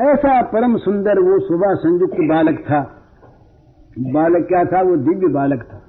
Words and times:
ऐसा 0.00 0.42
परम 0.42 0.76
सुंदर 0.76 1.18
वो 1.18 1.38
सुबह 1.38 1.74
संयुक्त 1.74 2.16
बालक 2.20 2.58
था। 2.58 2.90
बालक 3.98 4.46
क्या 4.48 4.64
था? 4.64 4.82
वो 4.82 4.96
दिव्य 4.96 5.28
बालक 5.34 5.62
था। 5.62 5.82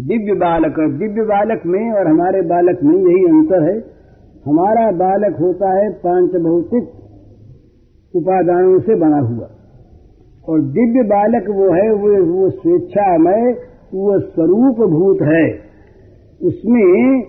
दिव्य 0.00 0.34
बालक 0.34 0.78
और 0.78 0.92
दिव्य 0.92 1.22
बालक 1.22 1.62
में 1.66 1.92
और 1.92 2.06
हमारे 2.06 2.42
बालक 2.42 2.78
में 2.84 2.96
यही 2.96 3.24
अंतर 3.24 3.62
है। 3.62 3.78
हमारा 4.46 4.90
बालक 4.90 5.36
होता 5.40 5.70
है 5.70 5.90
पाँच 5.90 6.30
भौतिक 6.30 6.88
उपादानों 8.16 8.78
से 8.78 8.94
बना 8.94 9.18
हुआ। 9.18 9.48
और 10.48 10.60
दिव्य 10.60 11.02
बालक 11.02 11.44
वो 11.50 11.72
है, 11.74 11.92
वो 11.92 12.32
वो 12.32 12.50
स्वेच्छामय, 12.50 13.52
वो 13.94 14.20
स्वरूप 14.20 14.90
भूत 14.90 15.18
है। 15.22 15.60
उसमें 16.42 17.22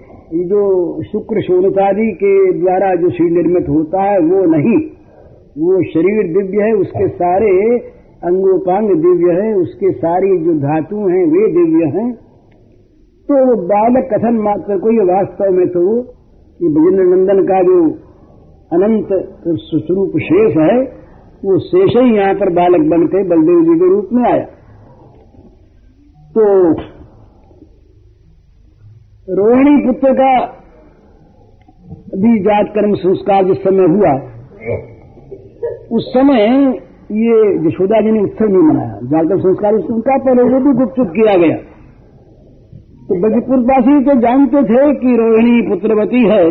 जो 0.47 0.93
शुक्र 1.03 1.41
शोणतादि 1.41 2.11
के 2.11 2.59
द्वारा 2.59 2.95
जो 2.95 3.09
शरीर 3.09 3.31
निर्मित 3.31 3.69
होता 3.69 4.01
है, 4.01 4.19
वो 4.19 4.45
नहीं। 4.45 4.98
वो 5.59 5.77
शरीर 5.85 6.27
दिव्य 6.33 6.63
है, 6.63 6.73
उसके 6.75 7.07
सारे 7.15 7.53
अंगोपांग 8.23 8.89
दिव्य 9.01 9.33
है, 9.35 9.47
उसके 9.55 9.91
सारी 9.97 10.29
जो 10.39 10.53
धातु 10.61 11.07
हैं, 11.07 11.23
वे 11.27 11.47
दिव्य 11.53 11.89
हैं। 11.95 12.09
तो 13.29 13.39
वो 13.47 13.55
बालक 13.67 14.07
कथन 14.13 14.37
मात्र 14.43 14.77
को 14.79 14.91
ये 14.91 15.03
वास्तव 15.07 15.51
में 15.53 15.67
तो 15.69 15.81
ये 16.59 16.69
भजेंद्र 16.75 17.03
नंदन 17.09 17.41
का 17.45 17.59
जो 17.63 17.81
अनंत 18.71 19.11
स्वरूप 19.65 20.17
शेष 20.21 20.55
है, 20.57 20.77
वो 21.43 21.57
शेष 21.65 21.97
ही 21.97 22.15
यहाँ 22.15 22.33
पर 22.35 22.53
बालक 22.53 22.87
बनकर 22.89 23.27
बलदेव 23.27 23.61
जी 23.63 23.75
के 23.79 23.89
रूप 23.89 24.09
में 24.13 24.23
आया। 24.31 24.45
तो 26.33 26.47
रोहिणी 29.33 29.75
पुत्र 29.85 30.13
का 30.15 30.33
भी 32.17 32.31
जात 32.41 32.73
कर्म 32.75 32.93
संस्कार 32.97 33.45
जिस 33.45 33.57
समय 33.59 33.87
हुआ 33.89 34.11
उस 35.91 36.07
समय 36.09 36.45
ये 37.19 37.35
यशोदा 37.65 37.99
जी 38.01 38.11
ने 38.11 38.19
उत्सव 38.21 38.47
नहीं 38.47 38.63
मनाया। 38.63 38.95
जागरण 39.11 39.39
संस्कार 39.41 39.75
उनका 39.89 40.17
पहले 40.25 40.43
वो 40.45 40.59
भी 40.59 40.73
गुपचुप 40.79 41.11
किया 41.13 41.35
गया। 41.37 41.57
तो 43.07 43.15
बजीपुरवासी 43.21 43.93
तो 44.05 44.15
जानते 44.21 44.61
थे 44.65 44.81
कि 44.95 45.15
रोहिणी 45.17 45.61
पुत्रवती 45.69 46.21
है 46.29 46.43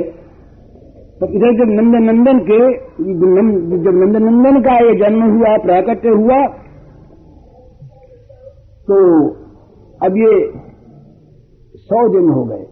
तो 1.21 1.27
इधर 1.29 1.53
जब 1.59 1.71
नंदन 1.73 2.05
नंदन 2.05 2.41
के, 2.43 2.59
जब 3.85 3.97
नंदन 3.97 4.25
नंदन 4.25 4.61
का 4.63 4.75
ये 4.79 4.95
जन्म 4.99 5.23
हुआ, 5.31 5.57
प्राकट्य 5.59 6.09
हुआ 6.11 6.41
तो 8.89 8.99
अब 10.01 10.17
ये 10.17 10.35
सौ 11.81 12.03
दिन 12.09 12.29
हो 12.31 12.45
गए, 12.45 12.65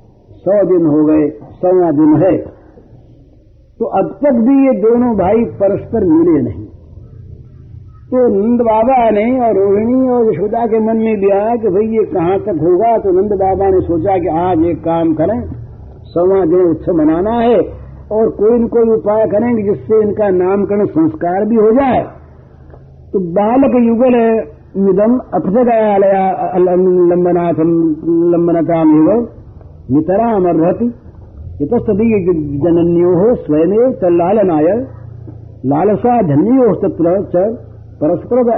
सौ 0.42 0.57
दिन 0.67 0.87
हो 0.87 1.01
गए, 1.07 1.25
सौवा 1.57 1.91
दिन 1.92 2.15
है। 2.23 2.35
तो 3.81 3.87
अब 3.99 4.07
तक 4.21 4.37
भी 4.45 4.55
ये 4.67 4.73
दोनों 4.83 5.09
भाई 5.17 5.45
परस्पर 5.59 6.05
मिले 6.07 6.37
नहीं। 6.43 6.65
तो 8.09 8.21
नंद 8.31 8.61
बाबा 8.63 8.99
ने 9.11 9.25
और 9.41 9.55
रोहिणी 9.55 10.09
और 10.11 10.27
यशोदा 10.27 10.65
के 10.67 10.81
मन 10.81 11.03
में 11.05 11.17
भी 11.21 11.31
आया 11.33 11.55
कि 11.57 11.69
भाई 11.69 11.87
ये 11.97 12.05
कहाँ 12.13 12.39
तक 12.41 12.63
होगा? 12.63 12.91
तो 12.99 13.13
नंद 13.13 13.35
बाबा 13.41 13.71
ने 13.71 13.81
सोचा 13.83 14.17
कि 14.19 14.29
आज 14.41 14.65
एक 14.67 14.79
काम 14.83 15.13
करें, 15.15 15.39
सवा 16.09 16.41
दिन 16.47 16.63
उत्सव 16.67 16.97
मनाना 16.97 17.37
है 17.39 17.59
और 18.13 18.29
कोई 18.35 18.59
न 18.59 18.67
कोई 18.69 18.93
उपाय 18.95 19.25
करेंगे 19.29 19.63
जिससे 19.63 20.03
इनका 20.03 20.29
नामकरण 20.35 20.87
संस्कार 20.91 21.45
भी 21.45 21.57
हो 21.57 21.71
जाए। 21.75 22.03
तो 23.13 23.21
बालक 23.35 23.75
युगल 23.85 24.17
इदम 24.85 25.17
अपजगालया 25.35 26.25
लंबनाथम 26.61 27.71
लंबनताम 28.33 28.95
नितराम 29.91 30.49
अर्हति 30.49 30.89
इतस्तदीय 31.62 32.15
जनन्यो 32.62 33.35
स्वयं 33.37 33.93
तल्लालनाय 34.01 34.67
लालसा 35.67 36.15
धन्यो 36.23 36.67
तत्र 36.83 37.13
च 37.35 37.45
परस्पर 38.01 38.48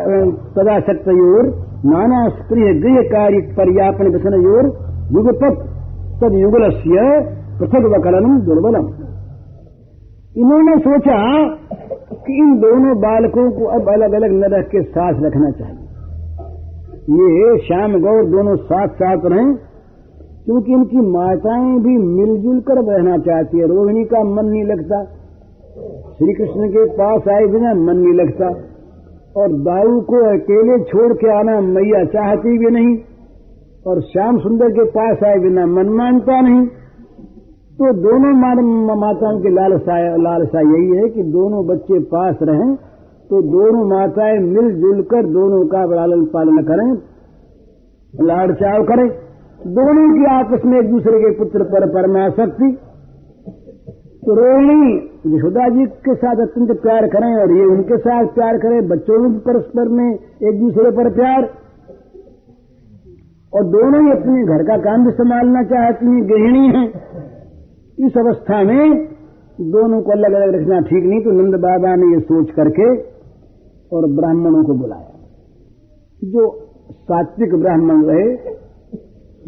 तदाशक्तोर 0.57 1.51
नाना 1.85 2.23
स्प्रिय 2.31 2.73
गृह 2.81 2.97
कार्य 3.11 3.43
पर्यापन 3.59 4.09
व्यसनयोर 4.09 4.71
युगपत 5.13 5.61
तद 6.23 6.35
युगल 6.39 6.65
से 6.79 7.05
पृथक 7.59 7.87
वकलनम 7.93 8.35
दुर्बलम। 8.41 8.89
इन्होंने 10.37 10.75
सोचा 10.81 11.21
कि 12.25 12.37
इन 12.39 12.51
दोनों 12.61 12.97
बालकों 12.99 13.47
को 13.51 13.71
अब 13.77 13.89
अलग 13.93 14.13
अलग 14.13 14.35
न 14.35 14.51
रख 14.55 14.67
के 14.69 14.83
साथ 14.89 15.23
रखना 15.23 15.51
चाहिए। 15.61 15.87
ये 17.21 17.57
श्याम 17.59 17.97
गौर 18.01 18.27
दोनों 18.31 18.57
साथ 18.67 19.01
साथ 19.01 19.31
रहें 19.33 19.49
क्योंकि 20.49 20.73
इनकी 20.73 21.01
माताएँ 21.07 21.73
भी 21.79 21.95
मिलजुल 22.03 22.61
कर 22.61 22.79
रहना 22.83 23.17
चाहती 23.19 23.59
है। 23.59 23.67
रोहिणी 23.67 24.05
का 24.05 24.23
मन 24.27 24.47
नहीं 24.47 24.63
लगता। 24.65 25.01
श्री 26.15 26.33
कृष्ण 26.35 26.69
के 26.69 26.85
पास 26.93 27.29
आए 27.29 27.47
बिना 27.47 27.75
मन 27.75 27.99
नहीं 27.99 28.15
लगता। 28.15 28.49
और 29.37 29.53
दाऊ 29.67 30.01
को 30.01 30.23
अकेले 30.29 30.79
छोड़ 30.85 31.13
के 31.15 31.29
आना 31.33 31.59
मैया 31.67 32.05
चाहती 32.07 32.57
भी 32.59 32.71
नहीं। 32.71 32.97
और 33.87 34.01
श्याम 34.03 34.39
सुंदर 34.39 34.71
के 34.71 34.85
पास 34.91 35.23
आए 35.25 35.39
बिना 35.39 35.67
मन 35.67 35.93
मानता 35.97 36.41
नहीं। 36.41 36.67
तो 37.79 37.93
दोनों 37.99 38.33
माताओं 38.97 39.39
की 39.41 39.55
लालसा 39.55 40.01
लालसा 40.23 40.67
यही 40.71 40.91
है 40.97 41.09
कि 41.09 41.23
दोनों 41.31 41.65
बच्चे 41.67 42.01
पास 42.09 42.37
रहें 42.43 42.75
तो 43.31 43.43
दोनों 43.53 43.87
माताएँ 43.89 44.39
मिलजुल 44.39 45.03
कर 45.03 45.27
दोनों 45.31 45.65
का 45.67 45.85
लालन 45.95 46.25
पालन 46.25 46.63
करें, 46.63 46.93
लाड़ 48.15 48.53
चाव 48.53 48.83
करें। 48.85 49.09
दोनों 49.59 50.03
की 50.11 50.25
आपस 50.33 50.65
में 50.65 50.79
एक 50.79 50.91
दूसरे 50.91 51.19
के 51.21 51.31
पुत्र 51.39 51.65
पर 51.65 51.85
परमाशक्ति 51.89 52.67
तो 54.23 54.35
रोहिणी 54.35 54.93
यशोदा 55.27 55.69
जी 55.69 55.87
के 56.05 56.15
साथ 56.15 56.43
अत्यंत 56.43 56.71
प्यार 56.83 57.07
करें 57.07 57.29
और 57.37 57.53
ये 57.53 57.65
उनके 57.67 57.97
साथ 57.99 58.27
प्यार 58.35 58.59
करें, 58.59 58.77
बच्चों 58.89 59.19
में 59.19 59.39
परस्पर 59.41 59.89
में 59.89 60.07
एक 60.09 60.61
दूसरे 60.61 60.91
पर 60.91 61.11
प्यार। 61.15 61.49
और 63.53 63.65
दोनों 63.67 64.03
ही 64.05 64.11
अपने 64.13 64.45
घर 64.47 64.63
का 64.63 64.77
काम 64.77 65.07
भी 65.07 65.13
संभालना 65.13 65.63
चाहती 65.65 66.07
हैं, 66.07 66.23
गृहिणी 66.29 66.67
हैं। 66.69 66.87
इस 67.99 68.19
अवस्था 68.19 68.63
में 68.63 69.07
दोनों 69.71 70.01
को 70.03 70.13
अलग 70.13 70.33
अलग 70.33 70.55
रखना 70.55 70.81
ठीक 70.81 71.05
नहीं 71.05 71.21
तो 71.25 71.31
नंद 71.33 71.61
बाबा 71.61 71.95
ने 71.97 72.13
ये 72.15 72.21
सोच 72.23 72.51
करके 72.51 72.89
और 73.93 74.09
ब्राह्मणों 74.13 74.63
को 74.65 74.75
बुलाया। 74.75 75.11
जो 76.23 76.49
सात्विक 76.93 77.55
ब्राह्मण 77.55 78.05
रहे 78.05 78.57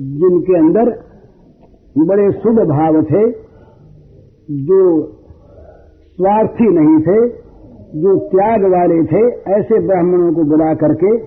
जिनके 0.00 0.58
अंदर 0.58 0.98
बड़े 1.98 2.32
शुभ 2.32 2.58
भाव 2.58 3.02
थे, 3.02 3.30
जो 4.66 5.02
स्वार्थी 6.16 6.64
नहीं 6.64 6.98
थे, 6.98 7.28
जो 8.00 8.16
त्याग 8.16 8.64
वाले 8.64 9.02
थे, 9.04 9.52
ऐसे 9.52 9.86
ब्राह्मणों 9.86 10.32
को 10.32 10.42
बुला 10.42 10.74
करके 10.74 11.18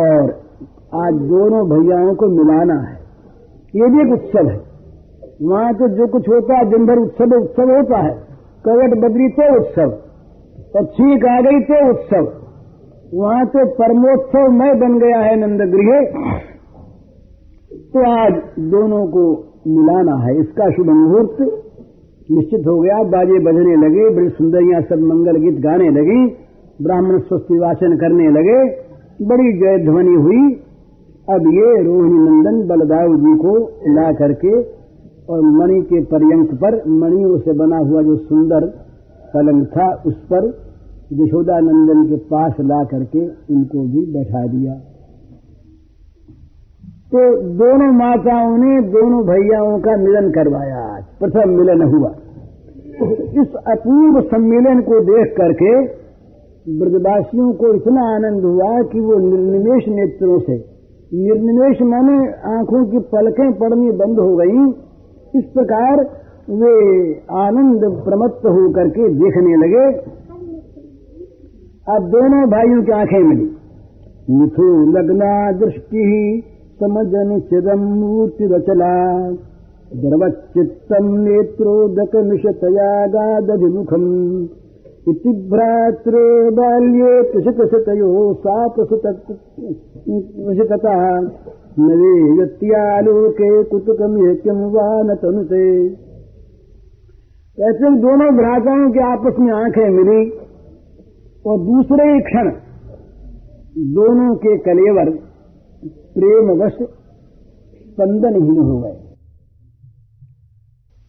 और 0.00 0.22
आज 0.94 1.14
दोनों 1.14 1.68
भैयाओं 1.68 2.14
को 2.14 2.26
मिलाना 2.26 2.74
है। 2.74 2.98
ये 3.76 3.88
भी 3.88 4.00
एक 4.00 4.12
उत्सव 4.12 4.48
है। 4.48 4.60
वहाँ 5.42 5.74
तो 5.74 5.88
जो 5.88 6.06
कुछ 6.06 6.28
होता 6.28 6.58
है, 6.58 6.70
दिन 6.70 6.86
भर 6.86 6.98
उत्सव 6.98 7.36
उत्सव 7.42 7.76
होता 7.76 7.98
है। 7.98 8.14
कवट 8.64 8.98
बदरी 8.98 9.28
तो 9.28 9.60
उत्सव 9.60 9.90
और 10.76 10.84
छीक 10.84 11.24
आ 11.24 11.40
गई 11.40 11.60
तो 11.60 11.90
उत्सव। 11.90 12.32
वहाँ 13.14 13.46
तो 13.46 13.66
परमोत्सव 13.66 14.52
मैं 14.52 14.78
बन 14.78 14.98
गया 14.98 15.18
है 15.18 15.36
नंदगृह। 15.36 16.53
तो 17.94 18.00
आज 18.10 18.32
दोनों 18.58 19.06
को 19.06 19.22
मिलाना 19.66 20.14
है। 20.24 20.40
इसका 20.40 20.70
शुभ 20.70 20.86
मुहूर्त 20.86 21.36
निश्चित 22.30 22.66
हो 22.66 22.80
गया। 22.80 23.02
बाजे 23.02 23.38
बजने 23.38 23.76
लगे, 23.76 24.14
बड़ी 24.14 24.28
सुंदरियाँ 24.28 24.80
सब 24.82 24.98
मंगल 24.98 25.36
गीत 25.36 25.60
गाने 25.60 25.90
लगी, 25.90 26.26
ब्राह्मण 26.82 27.18
स्वस्ति 27.18 27.58
वाचन 27.58 27.96
करने 27.96 28.28
लगे, 28.28 28.58
बड़ी 29.26 29.52
जय 29.58 29.84
ध्वनि 29.84 30.14
हुई। 30.14 30.54
अब 31.28 31.46
ये 31.46 31.82
रोहिणी 31.82 32.18
नंदन 32.18 32.68
बलदाऊ 32.68 33.14
जी 33.16 33.36
को 33.36 33.58
ला 33.94 34.12
करके 34.12 34.62
और 35.28 35.40
मणि 35.40 35.82
के 35.82 36.00
पर्यंक 36.04 36.54
पर, 36.54 36.88
मणियों 36.88 37.38
से 37.38 37.52
बना 37.52 37.78
हुआ 37.78 38.02
जो 38.02 38.16
सुंदर 38.16 38.66
पलंग 39.34 39.66
था, 39.66 40.02
उस 40.06 40.14
पर 40.14 40.46
यशोदा 41.12 41.60
नंदन 41.60 42.04
के 42.08 42.16
पास 42.16 42.52
ला 42.60 42.84
करके 42.84 43.26
उनको 43.26 43.78
भी 43.78 44.12
बैठा 44.12 44.46
दिया। 44.46 44.93
तो 47.14 47.36
दोनों 47.36 47.92
माताओं 47.92 48.56
ने 48.56 48.88
दोनों 48.88 49.22
भैयाओं 49.22 49.78
का 49.78 49.96
मिलन 49.96 50.30
करवाया। 50.30 51.06
प्रथम 51.20 51.50
मिलन 51.50 51.82
हुआ। 51.82 52.08
इस 53.42 53.54
अपूर्व 53.54 54.20
सम्मेलन 54.20 54.80
को 54.80 55.00
देख 55.00 55.34
करके 55.36 55.82
ब्रजवासियों 56.78 57.52
को 57.52 57.74
इतना 57.74 58.14
आनंद 58.14 58.44
हुआ 58.44 58.82
कि 58.82 59.00
वो 59.00 59.14
निर्निमेश 59.14 59.84
नेत्रों 59.88 60.38
से, 60.38 60.56
निर्निमेश 61.14 61.82
माने 61.82 62.32
आँखों 62.56 62.84
की 62.86 62.98
पलकें 62.98 63.52
पड़नी 63.52 63.90
बंद 63.90 64.18
हो 64.18 64.36
गई। 64.36 64.72
इस 65.38 65.44
प्रकार 65.44 66.00
वे 66.50 67.12
आनंद 67.36 67.80
प्रमत्त 68.04 68.46
होकर 68.46 68.88
के 68.88 69.08
देखने 69.08 69.56
लगे। 69.56 69.98
अब 71.96 72.08
दोनों 72.08 72.50
भाइयों 72.50 72.82
की 72.82 72.92
आँखें 72.92 73.22
मिली। 73.24 73.50
मिथु 74.30 74.90
लग्ना 74.90 75.52
दृष्टि 75.52 76.42
समजन 76.84 77.38
चिदम 77.50 77.82
मूर्ति 77.98 78.46
रचला 78.52 78.94
द्रवचित्तम 80.00 81.06
नेत्रोदक 81.18 82.14
निशतयागादभिमुखम 82.26 84.04
इति 85.06 85.32
भ्रातृ 85.50 86.20
बाल्ये 86.58 87.12
कृषकसतयोः 87.32 88.32
सापसुतता 88.44 89.82
नवे 91.78 92.12
यत्यालोके 92.40 93.50
कुतुकम 93.70 94.16
यज्ञम 94.22 94.62
वा 94.74 94.86
न 95.02 95.16
तनुते 95.22 95.64
ऐसे 97.58 97.90
दोनों 98.04 98.30
भ्राताओं 98.36 98.86
के 98.92 99.02
आपस 99.08 99.40
में 99.40 99.52
आँखें 99.54 99.88
मिली 99.98 100.22
और 101.44 101.60
दूसरे 101.66 102.08
क्षण 102.30 102.50
दोनों 103.94 104.34
के 104.42 104.56
कलेवर 104.64 105.12
प्रेमवश 106.18 106.72
स्पंदनहीन 106.72 108.58
हो 108.58 108.78
गए। 108.78 108.96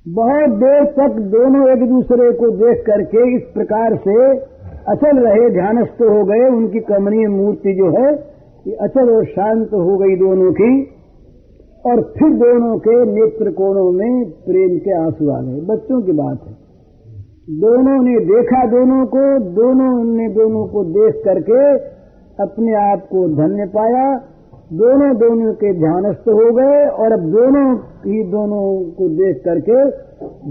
बहुत 0.07 0.49
देर 0.49 0.83
तक 0.85 1.21
दोनों 1.21 1.69
एक 1.69 1.89
दूसरे 1.89 2.31
को 2.31 2.49
देख 2.49 2.83
करके 2.87 3.35
इस 3.35 3.43
प्रकार 3.53 3.95
से 3.95 4.39
अचल 4.87 5.27
रहे, 5.27 5.49
ध्यानस्थ 5.49 6.01
हो 6.01 6.25
गए। 6.25 6.57
उनकी 6.57 6.79
कमनीय 6.79 7.27
मूर्ति 7.27 7.73
जो 7.73 7.89
है, 7.89 8.15
ये 8.67 8.73
अचल 8.73 9.09
और 9.09 9.25
शांत 9.25 9.67
हो 9.67 9.97
गई 9.97 10.15
दोनों 10.15 10.53
की। 10.53 10.83
और 11.85 12.01
फिर 12.01 12.29
दोनों 12.29 12.77
के 12.77 13.05
नेत्र 13.05 13.51
कोणों 13.51 13.91
में 13.91 14.25
प्रेम 14.29 14.77
के 14.77 15.03
आँसू 15.03 15.29
आ 15.29 15.41
गए। 15.41 15.61
बच्चों 15.61 16.01
की 16.01 16.11
बात 16.11 16.39
है। 16.47 16.53
दोनों 17.59 18.03
ने 18.03 18.19
देखा 18.19 18.67
दोनों 18.67 19.05
को, 19.05 19.39
दोनों 19.39 20.03
ने 20.03 20.29
दोनों 20.29 20.67
को 20.67 20.83
देख 20.83 21.15
करके 21.25 21.77
अपने 22.43 22.73
आप 22.73 22.99
को 22.99 23.27
धन्य 23.27 23.65
पाया। 23.65 24.34
दोनों 24.73 25.15
दोनों 25.15 25.53
के 25.53 25.71
ध्यानस्थ 25.79 26.27
हो 26.29 26.45
गए 26.53 26.77
और 26.99 27.11
अब 27.11 27.25
दोनों 27.31 27.65
ही 28.05 28.23
दोनों 28.23 28.61
को 28.91 29.09
देख 29.09 29.41
करके 29.45 29.75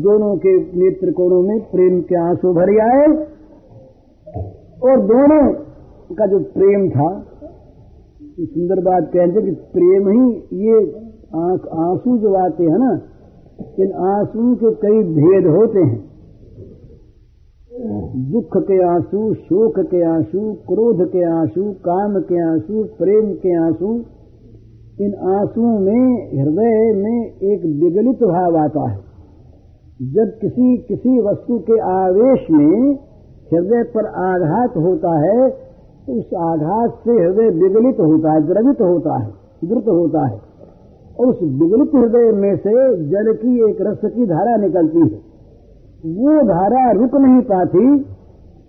दोनों 0.03 0.37
के 0.37 0.53
नेत्र 0.79 1.13
कोणों 1.13 1.41
में 1.43 1.59
प्रेम 1.61 2.01
के 2.01 2.17
आँसू 2.21 2.53
भर 2.53 2.71
आए। 2.81 3.07
और 4.83 5.01
दोनों 5.01 5.43
का 6.15 6.27
जो 6.27 6.39
प्रेम 6.55 6.89
था 6.91 7.09
सुंदर 8.39 8.81
बात 8.85 9.11
कहते 9.15 9.43
कि 9.43 9.51
प्रेम 9.51 10.09
ही 10.09 10.23
ये 10.65 10.79
आँसू 11.83 12.17
जो 12.19 12.35
आते 12.35 12.65
हैं 12.65 12.79
ना, 12.79 12.93
इन 13.79 13.93
आँसू 14.09 14.55
के 14.55 14.75
कई 14.75 15.03
भेद 15.15 15.47
होते 15.47 15.81
हैं। 15.81 16.14
दुख 17.75 18.57
के 18.57 18.77
आँसू, 18.85 19.35
शोक 19.35 19.79
के 19.81 20.03
आँसू, 20.05 20.41
क्रोध 20.53 21.01
के 21.13 21.23
आँसू, 21.31 21.63
काम 21.87 22.21
के 22.21 22.43
आँसू, 22.51 22.85
प्रेम 22.85 23.33
के 23.35 23.55
आँसू, 23.63 23.89
इन 25.01 25.15
आंसुओं 25.31 25.79
में, 25.79 26.31
हृदय 26.35 26.93
में 27.03 27.25
एक 27.25 27.65
विगलित 27.83 28.23
भाव 28.23 28.57
आता 28.57 28.91
है। 28.91 28.99
जब 30.13 30.39
किसी 30.41 30.77
किसी 30.79 31.19
वस्तु 31.21 31.59
के 31.59 31.81
आवेश 31.81 32.47
में 32.51 32.95
हृदय 33.53 33.83
पर 33.83 34.07
आघात 34.07 34.77
होता 34.77 35.19
है 35.19 35.51
तो 35.51 36.13
उस 36.13 36.33
आघात 36.45 36.91
से 37.05 37.11
हृदय 37.11 37.51
विगलित 37.51 38.01
होता 38.01 38.33
है, 38.33 38.47
द्रवित 38.47 38.81
होता 38.81 39.19
है, 39.19 39.31
द्रुत 39.65 39.89
होता 39.89 40.27
है। 40.27 40.41
और 41.21 41.27
उस 41.27 41.43
विगलित 41.43 41.95
हृदय 41.95 42.33
में 42.33 42.57
से 42.57 42.97
जल 43.11 43.33
की 43.35 43.71
एक 43.71 43.77
रस 43.81 44.01
की 44.05 44.27
धारा 44.27 44.57
निकलती 44.57 45.01
है। 45.01 45.24
वो 46.05 46.33
धारा 46.47 46.91
रुक 46.93 47.15
नहीं 47.17 47.41
पाती 47.43 47.83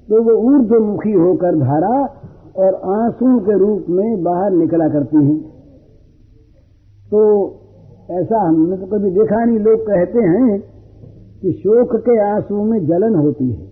तो 0.10 0.22
वो 0.24 0.34
ऊर्जमुखी 0.50 1.12
होकर 1.14 1.56
धारा 1.60 1.96
और 2.58 2.76
आँसू 2.94 3.40
के 3.40 3.58
रूप 3.60 3.86
में 3.90 4.24
बाहर 4.24 4.52
निकला 4.52 4.88
करती 4.90 5.24
है। 5.26 5.36
तो 7.12 7.22
ऐसा 8.12 8.42
हमने 8.42 8.78
तो 8.78 8.86
कभी 8.88 9.10
देखा 9.12 9.44
नहीं। 9.46 9.60
लोग 9.60 9.82
कहते 9.82 10.26
हैं 10.26 10.60
कि 11.42 11.52
शोक 11.54 11.96
के 12.06 12.20
आँसू 12.26 12.64
में 12.64 12.78
जलन 12.88 13.16
होती 13.16 13.50
है 13.52 13.66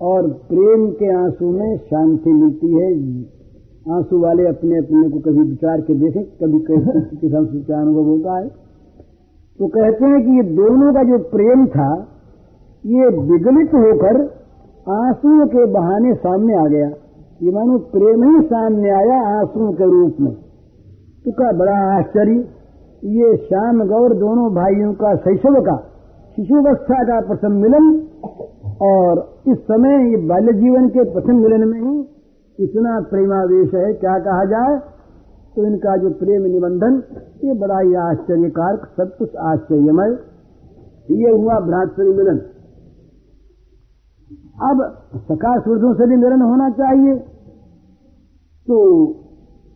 और 0.00 0.28
प्रेम 0.48 0.86
के 0.92 1.12
आँसू 1.16 1.50
में 1.50 1.76
शांति 1.78 2.32
मिलती 2.32 2.72
है। 2.74 2.88
आँसू 3.96 4.20
वाले 4.22 4.48
अपने 4.48 4.78
अपने 4.78 5.08
को 5.10 5.18
कभी 5.20 5.48
विचार 5.50 5.80
के 5.80 5.94
देखें, 5.94 6.24
कभी 6.42 6.58
किसी 6.60 7.62
का 7.62 7.80
अनुभव 7.80 8.04
होता 8.06 8.38
है 8.38 8.48
तो 9.62 9.66
कहते 9.68 10.04
हैं 10.04 10.20
कि 10.22 10.36
ये 10.36 10.42
दोनों 10.54 10.92
का 10.92 11.02
जो 11.02 11.18
प्रेम 11.30 11.66
था, 11.66 11.90
ये 12.84 13.10
विगलित 13.26 13.74
होकर 13.74 14.16
आंसुओं 14.86 15.46
के 15.46 15.66
बहाने 15.72 16.14
सामने 16.14 16.56
आ 16.56 16.64
गया। 16.66 16.88
ये 17.40 17.52
मानो 17.52 17.76
प्रेम 17.92 18.24
ही 18.24 18.40
सामने 18.46 18.90
आया 18.90 19.18
आंसुओं 19.28 19.72
के 19.72 19.84
रूप 19.84 20.16
में। 20.20 20.32
तो 21.24 21.32
का 21.32 21.52
बड़ा 21.52 21.76
आश्चर्य, 21.92 22.34
ये 23.12 23.36
श्याम 23.36 23.84
गौर 23.88 24.14
दोनों 24.14 24.48
भाइयों 24.54 24.92
का 24.94 25.14
शैशव 25.18 25.60
का, 25.60 25.76
शिशुवस्था 26.36 27.02
का 27.04 27.20
प्रथम 27.20 27.52
मिलन 27.60 27.86
और 28.82 29.22
इस 29.48 29.58
समय 29.66 30.10
ये 30.10 30.26
बाल्य 30.28 30.52
जीवन 30.52 30.88
के 30.88 31.04
प्रथम 31.12 31.36
मिलन 31.36 31.68
में 31.68 31.80
ही 31.80 31.94
इतना 32.58 33.00
प्रेमावेश 33.10 33.74
है, 33.74 33.92
क्या 33.94 34.18
कहा 34.18 34.44
जाए? 34.44 34.74
तो 35.56 35.64
इनका 35.64 35.96
जो 35.96 36.10
प्रेम 36.10 36.42
निबंधन, 36.42 37.02
ये 37.44 37.54
बड़ा 37.54 37.78
ही 37.78 37.94
आश्चर्यकार 37.94 38.76
सब 38.96 39.16
कुछ 39.18 39.36
आश्चर्यमय। 39.36 40.18
ये 41.10 41.30
हुआ 41.30 41.60
भ्रातरी 41.60 42.12
मिलन 42.12 42.38
अब 44.62 45.02
सका 45.16 45.60
सूर्यों 45.60 45.94
से 45.94 46.06
भी 46.06 46.16
मिलन 46.16 46.42
होना 46.42 46.70
चाहिए। 46.70 47.18
तो 48.66 48.76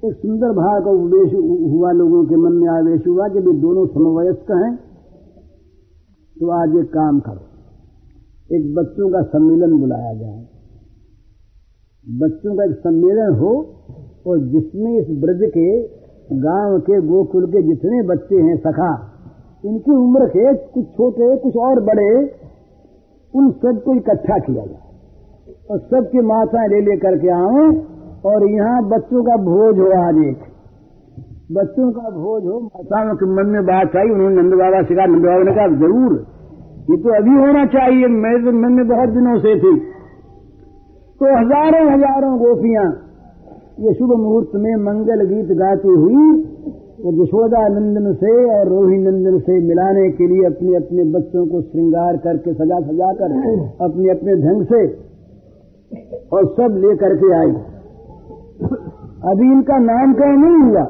एक 0.05 0.17
सुंदर 0.17 0.52
भाव 0.52 0.84
का 0.84 0.90
उपदेश 0.90 1.34
हुआ 1.73 1.93
लोगों 1.93 2.25
के 2.25 2.37
मन 2.37 2.52
में 2.52 2.69
आवेश 2.69 3.06
हुआ 3.06 3.28
कि 3.28 3.38
वे 3.38 3.52
दोनों 3.61 3.87
समवयस्क 3.87 4.50
हैं। 4.50 4.76
तो 6.40 6.50
आज 6.50 6.76
एक 6.76 6.93
काम 6.93 7.20
करो। 7.20 7.44
एक 8.56 8.75
बच्चों 8.75 9.11
का 9.11 9.23
सम्मेलन 9.23 9.78
बुलाया 9.78 10.14
जाए। 10.14 10.46
बच्चों 12.06 12.56
का 12.56 12.64
एक 12.64 12.76
सम्मेलन 12.76 13.34
हो 13.34 13.67
और 14.26 14.38
जिसमें 14.38 14.99
इस 14.99 15.06
ब्रज 15.20 15.43
के 15.50 15.67
गाँव 16.37 16.78
के 16.81 17.00
गोकुल 17.00 17.46
के 17.46 17.62
जितने 17.62 18.02
बच्चे 18.02 18.37
हैं 18.37 18.56
सखा, 18.56 18.93
इनकी 19.64 19.93
उम्र 19.93 20.26
के 20.26 20.55
कुछ 20.55 20.84
छोटे, 20.84 21.37
कुछ 21.37 21.56
और 21.56 21.81
बड़े, 21.81 22.11
उन 23.34 23.50
सबको 23.50 23.94
इकट्ठा 23.94 24.38
किया 24.38 24.64
जाए। 24.67 24.84
और 25.70 25.78
सबकी 25.78 26.20
माताएँ 26.20 26.69
ले 26.69 26.81
लेकर 26.81 27.17
के 27.19 27.28
आए 27.28 27.64
और 28.25 28.50
यहाँ 28.50 28.88
बच्चों 28.88 29.23
का 29.25 29.37
भोज 29.37 29.78
हो 29.78 29.88
आज 30.02 30.19
एक। 30.25 30.44
बच्चों 31.52 31.90
का 31.93 32.11
भोज 32.11 32.46
हो, 32.46 32.61
माताओं 32.61 33.14
के 33.17 33.26
मन 33.26 33.46
में 33.46 33.64
बात 33.67 33.96
आई, 33.96 34.08
उन्होंने 34.11 34.43
नंद 34.43 34.55
बाबा 34.55 34.82
से 34.82 34.94
कहा, 34.94 35.06
नंद 35.06 35.25
बाबा 35.25 35.43
ने 35.43 35.55
कहा, 35.55 35.67
ज़रूर, 35.67 36.14
ये 36.90 36.96
तो 36.96 37.17
अभी 37.17 37.34
होना 37.40 37.64
चाहिए 37.67 38.06
मेरे 38.06 38.52
मन 38.52 38.73
में 38.73 38.88
बहुत 38.88 39.08
दिनों 39.08 39.38
से 39.38 39.55
थी। 39.56 39.75
तो 41.20 41.26
हज़ारों 41.37 41.84
हज़ारों 41.93 42.38
गोपियाँ 42.38 43.05
ये 43.78 43.92
शुभ 43.95 44.12
मुहूर्त 44.18 44.52
में 44.56 44.75
मंगल 44.83 45.23
गीत 45.26 45.49
गाती 45.56 45.95
हुई, 45.95 46.21
वो 47.00 47.11
यशोदा 47.16 47.64
नंदन 47.68 48.12
से 48.14 48.30
और 48.52 48.68
रोही 48.68 48.99
नंदन 48.99 49.38
से 49.40 49.56
मिलाने 49.62 50.04
के 50.12 50.28
लिए 50.28 50.47
अपने 50.47 50.76
अपने 50.76 51.04
बच्चों 51.11 51.42
को 51.47 51.61
श्रृंगार 51.62 52.16
करके 52.18 52.54
सजा 52.54 52.78
सजा 52.87 53.11
कर 53.12 53.35
अपने 53.85 54.09
अपने 54.11 54.37
ढंग 54.37 54.64
से 54.73 54.80
और 56.33 56.49
सब 56.54 56.80
लेकर 56.85 57.16
के 57.16 57.35
आई। 57.35 57.52
अभी 59.26 59.52
इनका 59.52 59.78
नामकरण 59.83 60.40
नहीं 60.40 60.64
हुआ 60.71 60.85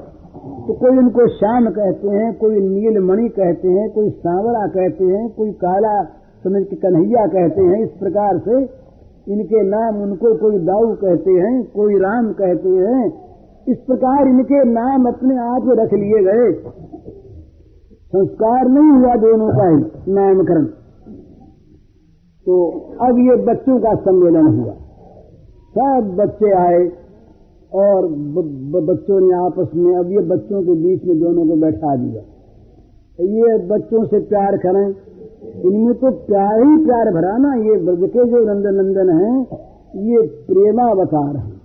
तो 0.66 0.74
कोई 0.76 0.96
इनको 0.98 1.26
श्याम 1.32 1.68
कहते 1.72 2.08
हैं, 2.08 2.32
कोई 2.38 2.60
नीलमणि 2.60 3.28
कहते 3.34 3.68
हैं, 3.68 3.90
कोई 3.90 4.08
सांवरा 4.22 4.66
कहते 4.68 5.04
हैं, 5.04 5.28
कोई 5.30 5.50
काला, 5.60 5.92
समझ 6.44 6.62
के 6.64 6.76
कन्हैया 6.76 7.26
कहते 7.26 7.62
हैं, 7.62 7.82
इस 7.84 7.90
प्रकार 8.00 8.38
से 8.38 8.64
इनके 9.28 9.62
नाम 9.62 10.02
उनको 10.02 10.34
कोई 10.34 10.58
दाऊ 10.58 10.94
कहते 10.94 11.30
हैं 11.30 11.64
कोई 11.64 11.94
राम 11.94 12.32
कहते 12.32 12.68
हैं 12.68 13.06
इस 13.68 13.78
प्रकार 13.78 14.28
इनके 14.28 14.64
नाम 14.64 15.06
अपने 15.06 15.36
आप 15.36 15.64
रख 15.68 15.94
लिए 15.94 16.22
गए। 16.24 16.52
संस्कार 18.06 18.68
नहीं 18.68 18.90
हुआ 18.90 19.14
दोनों 19.14 19.48
का 19.48 19.68
ही 19.68 20.12
नामकरण। 20.12 20.64
तो 22.46 22.70
अब 23.02 23.18
ये 23.18 23.36
बच्चों 23.44 23.80
का 23.80 23.94
सम्मेलन 23.94 24.46
हुआ। 24.46 24.74
सब 25.78 26.14
बच्चे 26.16 26.52
आए 26.52 26.92
और 27.72 28.06
ब, 28.06 28.44
ब, 28.72 28.86
बच्चों 28.86 29.20
ने 29.20 29.46
आपस 29.46 29.74
में 29.74 29.96
अब 29.96 30.10
ये 30.10 30.18
बच्चों 30.18 30.62
के 30.62 30.72
बीच 30.72 31.04
में 31.04 31.18
दोनों 31.20 31.46
को 31.46 31.56
बैठा 31.56 31.96
दिया। 31.96 32.22
ये 33.18 33.58
बच्चों 33.66 34.04
से 34.04 34.18
प्यार 34.18 34.56
करें 34.56 34.94
इनमें 35.42 35.94
तो 35.94 36.10
प्यार 36.10 36.60
ही 36.60 36.84
प्यार 36.84 37.10
भरा 37.12 37.36
ना, 37.36 37.54
ये 37.54 37.76
ब्रज 37.76 38.10
के 38.10 38.24
जो 38.24 38.38
नंदन 38.44 38.74
नंदन 38.74 39.10
है, 39.10 39.40
ये 40.06 40.26
प्रेमावतार 40.26 41.36
है। 41.36 41.56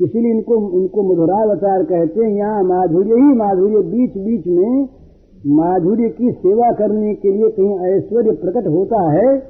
इसीलिए 0.00 0.32
इनको 0.32 0.80
इनको 0.80 1.02
मधुरावतार 1.02 1.82
कहते 1.82 2.20
हैं। 2.20 2.30
यहाँ 2.30 2.62
माधुर्य 2.62 3.14
ही 3.14 3.34
माधुर्य 3.34 3.78
बीच 3.78 4.16
बीच 4.18 4.46
में 4.46 4.88
माधुर्य 5.46 6.08
की 6.08 6.32
सेवा 6.32 6.72
करने 6.72 7.14
के 7.14 7.32
लिए 7.32 7.48
कहीं 7.48 7.78
ऐश्वर्य 7.78 8.30
प्रकट 8.30 8.66
होता 8.66 9.02
है 9.12 9.42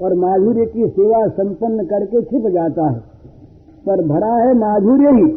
और 0.00 0.14
माधुर्य 0.14 0.64
की 0.64 0.88
सेवा 0.88 1.26
संपन्न 1.28 1.84
करके 1.84 2.22
छिप 2.22 2.46
जाता 2.46 2.90
है। 2.90 2.98
पर 3.86 4.08
भरा 4.08 4.34
है 4.34 4.54
माधुर्य 4.54 5.08
ही। 5.08 5.32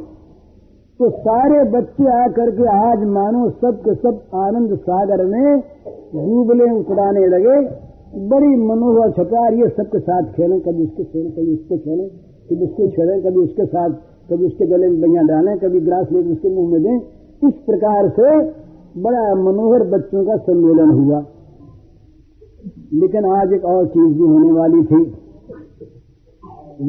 तो 1.00 1.10
सारे 1.10 1.64
बच्चे 1.72 2.24
आकर 2.24 2.52
के 2.52 2.64
आज 2.68 3.04
मानो 3.08 3.50
सब 3.50 3.82
के 3.86 3.96
सब 3.96 4.22
आनंद 4.36 4.78
सागर 4.78 5.26
में 5.26 5.60
डूबले 6.16 6.80
उतराने 6.80 7.28
लगे। 7.28 7.58
बड़ी 8.28 8.66
मनोहर 8.66 9.12
छकार 9.12 9.54
ये 9.54 9.70
सबके 9.70 10.00
साथ 10.00 10.24
खेलें, 10.24 10.60
कभी 10.60 10.84
उसके 10.84 11.04
खेलें 11.04 11.32
कभी 11.32 11.54
उसके 11.54 11.78
खेलें, 11.78 12.10
कभी 12.50 12.66
उसके 12.66 12.88
छेड़ें, 12.88 13.22
कभी 13.22 13.40
उसके 13.40 13.66
साथ, 13.66 13.90
कभी 14.32 14.46
उसके 14.46 14.66
गले 14.66 14.88
में 14.88 15.02
बैया 15.02 15.22
डालें, 15.22 15.60
कभी 15.60 15.80
ग्रास 15.80 16.08
लेकर 16.12 16.30
उसके 16.30 16.50
मुँह 16.50 16.72
में 16.72 16.84
दें। 16.84 17.02
इस 17.48 17.54
प्रकार 17.54 18.10
से 18.10 18.42
बड़ा 19.02 19.36
मनोहर 19.36 19.84
बच्चों 19.84 20.26
का 20.26 20.38
सम्मेलन 20.38 20.90
हुआ। 20.90 21.26
लेकिन 22.94 23.26
आज 23.26 23.54
एक 23.54 23.66
और 23.66 23.88
चीज़ 23.88 24.14
भी 24.14 24.24
होने 24.24 24.52
वाली 24.52 24.84
थी। 24.84 25.06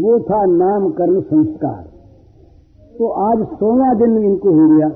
वो 0.02 0.20
था 0.20 0.44
नामकरण 0.44 1.20
संस्कार। 1.20 1.97
तो 2.98 3.08
आज 3.08 3.46
सोलह 3.46 3.94
दिन 3.94 4.18
इनको 4.18 4.48
हो 4.48 4.76
गया। 4.76 4.88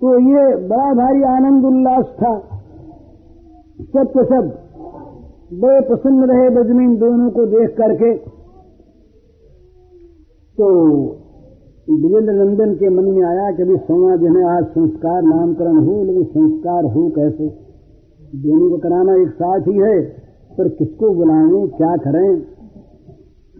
तो 0.00 0.18
ये 0.18 0.56
बड़ा 0.68 0.94
भारी 0.94 1.22
आनंद 1.22 1.64
उल्लास 1.64 2.04
था। 2.04 2.38
सब 3.80 4.08
के 4.08 4.24
सब 4.24 4.66
बड़े 5.52 5.80
प्रसन्न 5.80 6.24
रहे 6.24 6.50
बजमीन 6.50 6.96
दोनों 6.96 7.30
को 7.30 7.46
देख 7.46 7.70
करके। 7.70 8.14
तो 10.58 10.92
विजेंद्र 11.90 12.32
नंदन 12.32 12.74
के 12.74 12.88
मन 12.88 13.04
में 13.04 13.22
आया 13.22 13.50
कि 13.50 13.62
अभी 13.62 13.76
सोमा 13.76 14.16
दिन 14.16 14.44
आज 14.44 14.64
संस्कार 14.64 15.22
नामकरण 15.22 15.76
हो, 15.76 16.04
लेकिन 16.04 16.24
संस्कार 16.24 16.84
हो 16.84 17.10
कैसे? 17.10 17.48
दोनों 18.34 18.70
को 18.70 18.76
कराना 18.76 19.22
एक 19.22 19.28
साथ 19.28 19.60
ही 19.60 19.78
है, 19.78 20.02
पर 20.58 20.68
किसको 20.68 21.14
बुलाएँ, 21.14 21.68
क्या 21.68 21.96
करें? 21.96 22.55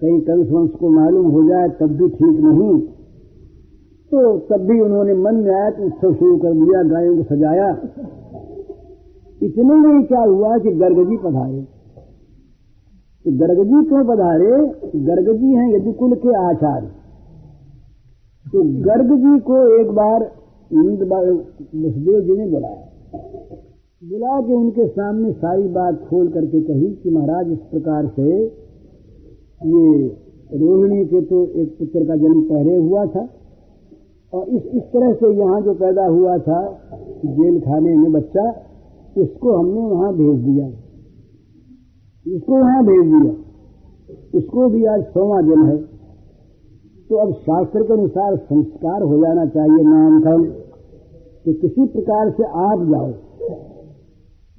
कहीं 0.00 0.20
कंस 0.20 0.50
वंश 0.50 0.70
को 0.70 0.88
मालूम 0.90 1.26
हो 1.26 1.42
जाए, 1.48 1.68
तब 1.68 1.92
भी 1.96 2.08
ठीक 2.08 2.40
नहीं। 2.40 2.80
तो 4.12 4.38
तब 4.38 4.66
भी 4.66 4.80
उन्होंने 4.80 5.14
मन 5.14 5.34
में 5.34 5.54
आया 5.54 5.70
तो 5.70 5.84
उत्सव 5.84 6.14
शुरू 6.14 6.36
कर 6.36 6.52
दिया, 6.52 6.82
गायों 6.82 7.16
को 7.16 7.22
सजाया। 7.22 7.70
इतने 9.42 9.74
में 9.74 10.04
क्या 10.04 10.20
हुआ 10.20 10.58
कि 10.58 10.70
गर्गजी 10.72 11.16
पधारे। 11.16 11.62
तो 13.24 13.32
गर्गजी 13.38 13.82
क्यों 13.88 14.04
पधारे? 14.04 14.50
गर्गजी 15.06 15.54
हैं 15.54 15.68
यदुकुल 15.74 16.14
के 16.14 16.36
आचार्य। 16.44 16.86
तो 18.46 18.62
गर्ग 18.84 19.10
जी 19.16 19.38
को 19.38 19.56
एक 19.80 19.88
बार 19.90 20.22
नंद 20.70 21.02
वसुदेव 21.02 22.20
जी 22.20 22.36
ने 22.38 22.46
बुलाया। 22.50 22.82
बुला 24.02 24.40
के 24.40 24.54
उनके 24.54 24.86
सामने 24.86 25.32
सारी 25.32 25.68
बात 25.68 26.06
खोल 26.10 26.28
करके 26.28 26.60
कही 26.60 26.88
कि 26.94 27.10
महाराज, 27.10 27.50
इस 27.52 27.58
प्रकार 27.58 28.06
से 28.06 28.46
ये 29.60 30.06
रोहिणी 30.58 31.04
के 31.04 31.20
तो 31.20 31.46
एक 31.46 31.78
पुत्र 31.78 32.04
का 32.04 32.16
जन्म 32.16 32.40
पहले 32.42 32.76
हुआ 32.76 33.04
था। 33.06 33.28
और 34.32 34.48
इस 34.48 34.62
इस 34.62 34.82
तरह 34.82 35.12
से 35.12 35.30
यहाँ 35.34 35.60
जो 35.60 35.74
पैदा 35.74 36.06
हुआ 36.06 36.38
था, 36.38 36.60
जेल 37.24 37.60
खाने 37.60 37.96
में 37.96 38.12
बच्चा, 38.12 38.50
उसको 39.16 39.56
हमने 39.56 39.80
वहाँ 39.80 40.12
भेज 40.14 40.38
दिया। 40.40 40.66
उसको 42.36 42.52
वहाँ 42.52 42.84
भेज 42.84 43.04
दिया। 43.12 43.32
उसको 44.38 44.68
भी 44.68 44.84
आज 44.84 45.02
सोवा 45.02 45.40
दिन 45.40 45.64
है। 45.66 45.76
तो 47.10 47.16
अब 47.16 47.32
शास्त्र 47.32 47.82
के 47.82 47.92
अनुसार 47.92 48.36
संस्कार 48.36 49.02
हो 49.02 49.18
जाना 49.18 49.46
चाहिए 49.46 49.82
नामकरण 49.84 50.44
तो 51.44 51.52
किसी 51.52 51.86
प्रकार 51.86 52.30
से 52.30 52.44
आप 52.44 52.78
जाओ। 52.82 53.10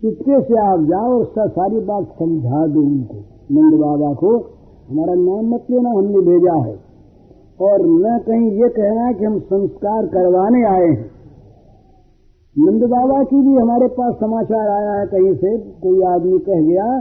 चुपके 0.02 0.42
से 0.42 0.60
आप 0.68 0.84
जाओ 0.84 1.18
और 1.20 1.50
सारी 1.50 1.80
बात 1.80 2.06
समझा 2.20 2.68
दो 2.68 2.82
उनको। 2.82 3.16
नंद 3.52 3.80
बाबा 3.80 4.14
को 4.14 4.57
हमारा 4.90 5.14
नाम 5.14 5.54
मत 5.54 5.64
लेना, 5.72 5.90
हमने 5.90 6.22
भेजा 6.22 6.56
है। 6.66 6.76
और 7.62 7.82
न 7.82 8.18
कहीं 8.20 8.52
ये 8.52 8.70
कहना 8.70 9.12
कि 9.12 9.26
हम 9.26 9.40
संस्कार 9.40 10.06
करवाने 10.06 10.64
आए 10.66 10.88
हैं। 10.88 11.12
नंद 12.56 12.84
बाबा 12.84 13.24
की 13.24 13.36
भी 13.36 13.56
हमारे 13.56 13.88
पास 13.88 14.14
समाचार 14.14 14.68
आया 14.68 14.94
है 15.00 15.06
कहीं 15.08 15.34
से, 15.36 15.58
कोई 15.58 16.02
आदमी 16.02 16.40
कह 16.40 16.62
गया 16.62 17.00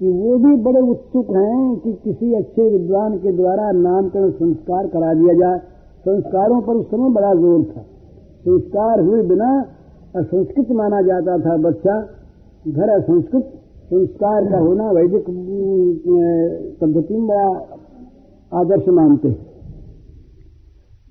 कि 0.00 0.12
वो 0.12 0.36
भी 0.36 0.56
बड़े 0.62 0.80
उत्सुक 0.80 1.30
हैं 1.30 1.78
कि 1.78 1.92
किसी 2.04 2.34
अच्छे 2.34 2.70
विद्वान 2.70 3.16
के 3.16 3.32
द्वारा 3.32 3.70
नामकरण 3.70 4.30
संस्कार 4.30 4.86
करा 4.86 5.14
दिया 5.14 5.34
जाए। 5.34 5.58
संस्कारों 6.04 6.60
पर 6.60 6.72
उस 6.72 6.86
समय 6.86 7.10
बड़ा 7.10 7.34
ज़ोर 7.34 7.62
था। 7.64 7.82
संस्कार 8.42 9.00
हुए 9.00 9.22
बिना 9.22 9.50
असंस्कृत 10.16 10.70
माना 10.70 11.00
जाता 11.02 11.38
था 11.38 11.56
बच्चा। 11.56 12.00
घर 12.68 12.88
असंस्कृत 12.88 13.52
संस्कार 13.84 14.44
का 14.44 14.58
होना 14.58 14.90
वैदिक 14.92 15.24
पद्धति 16.80 17.14
में 17.14 17.26
बड़ा 17.26 17.48
आदर्श 18.52 18.88
मानते 18.90 19.28
हैं। 19.28 19.40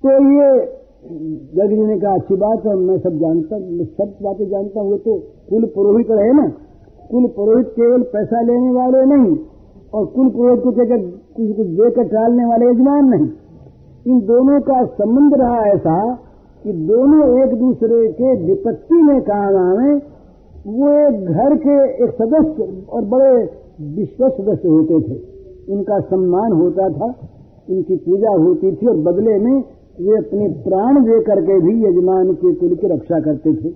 तो 0.02 0.14
ये 0.30 0.48
जग 1.54 1.70
जी 1.70 1.82
ने 1.82 1.98
कहा, 1.98 2.12
अच्छी 2.14 2.36
बात 2.36 2.66
है, 2.66 2.74
मैं 2.78 2.98
सब 2.98 3.16
जानता, 3.18 3.58
मैं 3.58 3.84
सब 3.86 4.12
बातें 4.22 4.48
जानता 4.48 4.80
हूँ 4.80 4.98
तो 4.98 5.16
कुल 5.50 5.64
पुरोहित 5.74 6.10
रहे 6.10 6.32
ना। 6.32 6.46
कुल 7.10 7.26
पुरोहित 7.36 7.66
केवल 7.76 8.02
पैसा 8.12 8.40
लेने 8.42 8.70
वाले 8.72 9.04
नहीं, 9.06 9.36
और 9.94 10.06
कुल 10.14 10.28
पुरोहित 10.30 10.62
को 10.62 10.70
कहकर 10.72 11.00
किसी 11.36 11.52
को 11.52 11.64
देकर 11.76 12.08
टालने 12.08 12.44
वाले 12.46 12.70
यजमान 12.70 13.04
नहीं। 13.08 13.28
इन 14.06 14.20
दोनों 14.26 14.60
का 14.62 14.78
संबंध 14.94 15.34
रहा 15.40 15.60
ऐसा 15.68 15.98
कि 16.64 16.72
दोनों 16.88 17.22
एक 17.38 17.54
दूसरे 17.58 18.00
के 18.12 18.34
विपत्ति 18.42 19.02
में 19.02 19.20
काम 19.22 19.56
आवे 19.58 19.92
वो 20.64 20.90
घर 21.34 21.54
के 21.56 21.76
एक 22.04 22.10
सदस्य 22.14 22.66
और 22.88 23.04
बड़े 23.04 23.32
विश्व 23.96 24.28
सदस्य 24.28 24.68
होते 24.68 25.00
थे। 25.00 25.16
उनका 25.72 25.98
सम्मान 26.00 26.52
होता 26.52 26.88
था, 26.88 27.08
उनकी 27.70 27.96
पूजा 27.96 28.30
होती 28.44 28.72
थी 28.72 28.86
और 28.86 28.96
बदले 29.02 29.38
में 29.38 29.56
वे 30.00 30.16
अपने 30.18 30.48
प्राण 30.62 31.00
दे 31.04 31.20
करके 31.22 31.58
भी 31.60 31.74
यजमान 31.84 32.32
के 32.34 32.52
कुल 32.54 32.74
की 32.74 32.94
रक्षा 32.94 33.20
करते 33.20 33.54
थे। 33.54 33.70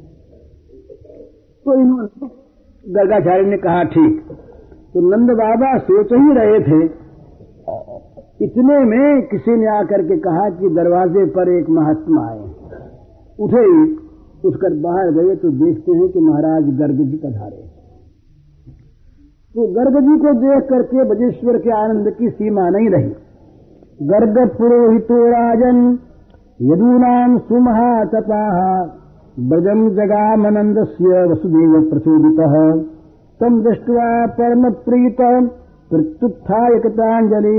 तो 1.66 1.74
इन्होंने 1.80 2.28
गर्गाचार्य 2.84 3.46
ने 3.46 3.56
कहा, 3.56 3.82
ठीक 3.84 4.20
तो 4.94 5.00
नंद 5.00 5.30
बाबा 5.30 5.76
सोच 5.78 6.12
ही 6.12 6.34
रहे 6.34 6.58
थे। 6.60 6.80
इतने 8.40 8.78
में 8.84 9.22
किसी 9.28 9.56
ने 9.56 9.66
आकर 9.76 10.02
के 10.02 10.16
कहा 10.18 10.48
कि 10.50 10.68
दरवाजे 10.74 11.24
पर 11.26 11.48
एक 11.58 11.70
महात्मा 11.70 12.26
आए। 12.28 12.44
उठे 13.38 13.64
उठकर 14.44 14.74
बाहर 14.80 15.10
गए 15.12 15.34
तो 15.36 15.50
देखते 15.58 15.92
हैं 15.92 16.08
कि 16.08 16.20
महाराज 16.20 16.64
गर्ग 16.78 16.98
जी 17.04 17.16
पधारे। 17.16 17.62
तो 19.54 19.66
गर्ग 19.74 19.98
जी 20.00 20.16
को 20.18 20.32
देख 20.40 20.68
करके 20.68 21.04
बजेश्वर 21.04 21.58
के 21.58 21.70
आनंद 21.76 22.10
की 22.12 22.28
सीमा 22.30 22.68
नहीं 22.68 22.90
रही। 22.90 23.10
गर्ग 24.08 24.36
पुरोहितो 24.58 25.18
राजन 25.28 25.80
यदूनाम 26.62 27.38
सुमहा 27.46 27.90
तपा 28.04 28.42
ब्रजम 29.48 29.88
जगामनंद 29.94 30.78
से 30.88 31.24
वसुदेव 31.26 31.74
प्रचोदित। 31.90 32.40
तम 33.40 33.60
दृष्टवा 33.62 34.06
परम 34.36 34.70
प्रीत, 34.84 35.20
प्रत्युत्थाय 35.90 36.78
कृतांजलि 36.78 37.58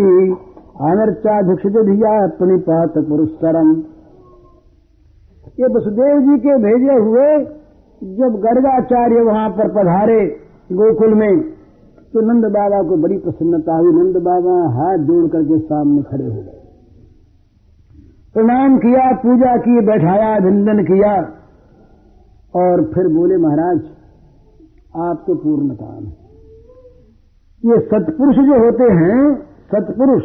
धिया 1.86 2.12
प्रणिपात 2.38 2.98
पुरस्करम 3.07 3.71
ये 5.59 5.67
वसुदेव 5.67 6.19
जी 6.19 6.35
के 6.39 6.57
भेजे 6.57 6.97
हुए 6.97 7.29
जब 8.01 8.35
गर्गाचार्य 8.43 9.21
वहाँ 9.21 9.49
पर 9.49 9.71
पधारे 9.71 10.19
गोकुल 10.73 11.13
में 11.13 11.41
तो 12.13 12.21
नंद 12.21 12.45
बाबा 12.45 12.77
को 12.89 12.97
बड़ी 12.97 13.17
प्रसन्नता 13.17 13.75
हुई। 13.77 13.91
नंद 13.93 14.17
बाबा 14.17 14.53
हाथ 14.75 15.03
जोड़ 15.07 15.25
करके 15.27 15.57
सामने 15.59 16.03
खड़े 16.03 16.25
हो 16.25 16.35
गए। 16.35 16.57
प्रणाम 18.33 18.77
किया, 18.77 19.03
पूजा 19.15 19.55
की 19.57 19.81
बैठाया, 19.81 20.29
अभिनंदन 20.35 20.83
किया, 20.83 21.11
और 22.53 22.83
फिर 22.85 23.07
बोले, 23.07 23.37
महाराज 23.37 23.79
आप 24.99 25.23
तो 25.27 25.35
पूर्ण 25.35 25.75
काम 25.75 26.03
है। 26.03 26.11
ये 27.63 27.79
सतपुरुष 27.85 28.35
जो 28.47 28.59
होते 28.65 28.89
हैं, 28.93 29.17
सतपुरुष, 29.73 30.23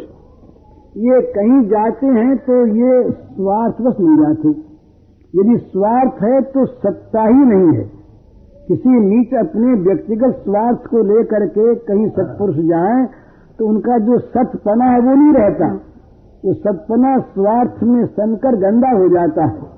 ये 1.05 1.21
कहीं 1.31 1.61
जाते 1.67 2.07
हैं 2.07 2.37
तो 2.37 2.59
ये 2.75 3.01
स्वार्थवश 3.11 3.99
नहीं 3.99 4.17
जाते। 4.17 4.64
यदि 5.33 5.57
स्वार्थ 5.59 6.23
है 6.23 6.41
तो 6.51 6.65
सत्ता 6.67 7.23
ही 7.23 7.45
नहीं 7.45 7.77
है। 7.77 7.83
किसी 8.67 8.99
नीच 9.01 9.33
अपने 9.39 9.73
व्यक्तिगत 9.81 10.37
स्वार्थ 10.43 10.85
को 10.91 11.01
लेकर 11.07 11.45
के 11.49 11.73
कहीं 11.87 12.07
सत्पुरुष 12.11 12.55
जाए 12.67 13.03
तो 13.59 13.67
उनका 13.67 13.97
जो 14.05 14.17
सतपना 14.19 14.85
है 14.85 14.99
वो 15.01 15.15
नहीं 15.15 15.33
रहता। 15.33 15.67
वो 16.43 16.53
सतपना 16.55 17.11
स्वार्थ 17.27 17.83
में 17.85 18.05
सनकर 18.07 18.55
गंदा 18.61 18.89
हो 18.93 19.07
जाता 19.09 19.45
है। 19.45 19.73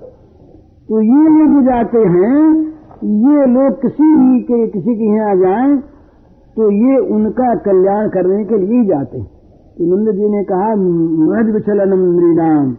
तो 0.90 1.02
ये 1.02 1.24
लोग 1.34 1.60
जाते 1.66 2.00
हैं, 2.10 2.40
ये 3.24 3.46
लोग 3.48 3.82
किसी 3.82 4.08
भी 4.16 4.40
के, 4.42 4.60
किसी 4.68 4.96
के 4.96 5.14
यहाँ 5.16 5.36
जाए 5.38 5.78
तो 6.58 6.70
ये 6.74 6.98
उनका 7.16 7.54
कल्याण 7.64 8.08
करने 8.10 8.44
के 8.46 8.58
लिए 8.58 8.84
जाते 8.86 9.18
हैं। 9.18 9.28
तो 9.78 9.88
नंद 9.88 10.12
जी 10.16 10.30
ने 10.30 10.44
कहा, 10.44 10.70
मद 10.76 11.54
विचलनम 11.56 12.06
नृणाम 12.12 12.76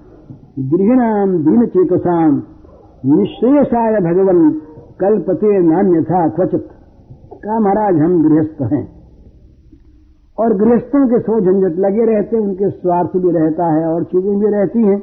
गृहणाम 0.71 1.37
दीन 1.45 1.67
चेतसाम। 1.69 2.41
निश्रेषाय 3.07 4.00
भगवन 4.00 4.50
कल्पते 5.00 5.59
नान्य 5.59 6.02
था 6.02 6.28
क्वचित। 6.28 6.69
कहा 7.45 7.59
महाराज, 7.61 7.97
हम 7.97 8.28
गृहस्थ 8.28 8.73
हैं। 8.73 8.88
और 10.38 10.57
गृहस्थों 10.57 11.09
के 11.09 11.19
सो 11.19 11.40
झंझट 11.40 11.78
लगे 11.78 12.05
रहते 12.05 12.37
हैं, 12.37 12.45
उनके 12.45 12.71
स्वार्थ 12.71 13.11
भी 13.17 13.31
रहता 13.31 13.67
है 13.67 13.87
और 13.87 14.05
चीज़ें 14.05 14.38
भी 14.38 14.47
रहती 14.47 14.83
हैं। 14.83 14.99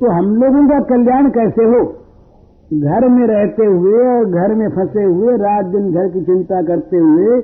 तो 0.00 0.10
हम 0.10 0.36
लोगों 0.36 0.68
का 0.68 0.80
कल्याण 0.80 1.30
कैसे 1.30 1.64
हो? 1.64 1.94
घर 2.74 3.08
में 3.08 3.26
रहते 3.26 3.66
हुए 3.66 3.92
और 3.92 4.24
घर 4.24 4.54
में 4.54 4.68
फंसे 4.68 5.04
हुए, 5.04 5.36
रात 5.36 5.64
दिन 5.64 5.92
घर 5.92 6.08
की 6.08 6.24
चिंता 6.24 6.62
करते 6.62 6.96
हुए, 6.96 7.40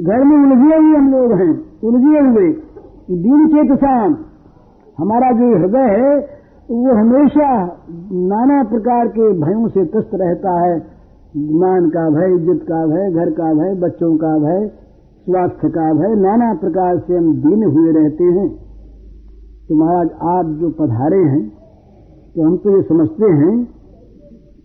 घर 0.00 0.24
में 0.24 0.36
उलझे 0.36 0.76
हुए 0.76 0.96
हम 0.96 1.12
लोग 1.12 1.32
हैं, 1.32 1.80
उलझे 1.84 2.28
हुए। 2.28 2.52
दिन 3.10 3.46
चेतसान 3.46 4.16
हमारा 4.98 5.30
जो 5.30 5.58
हृदय 5.58 6.00
है 6.00 6.43
वो 6.68 6.92
हमेशा 6.94 7.46
नाना 8.26 8.62
प्रकार 8.68 9.08
के 9.08 9.24
भयों 9.40 9.68
से 9.70 9.84
त्रस्त 9.86 10.12
रहता 10.14 10.52
है। 10.58 10.76
मान 11.54 11.88
का 11.90 12.04
भय, 12.10 12.34
इज़्ज़त 12.34 12.62
का 12.68 12.78
भय, 12.86 13.10
घर 13.12 13.30
का 13.32 13.48
भय, 13.54 13.74
बच्चों 13.80 14.10
का 14.16 14.30
भय, 14.38 14.66
स्वास्थ्य 15.26 15.68
का 15.70 15.86
भय, 15.94 16.14
नाना 16.20 16.52
प्रकार 16.60 16.98
से 17.00 17.16
हम 17.16 17.32
दीन 17.42 17.64
हुए 17.66 17.92
रहते 17.92 18.28
हैं। 18.36 18.48
तो 19.68 19.74
महाराज, 19.74 20.08
आप 20.30 20.54
जो 20.60 20.70
पधारे 20.78 21.22
हैं 21.24 21.42
तो 22.34 22.42
हम 22.42 22.56
तो 22.56 22.76
ये 22.76 22.82
समझते 22.84 23.30
हैं 23.34 23.54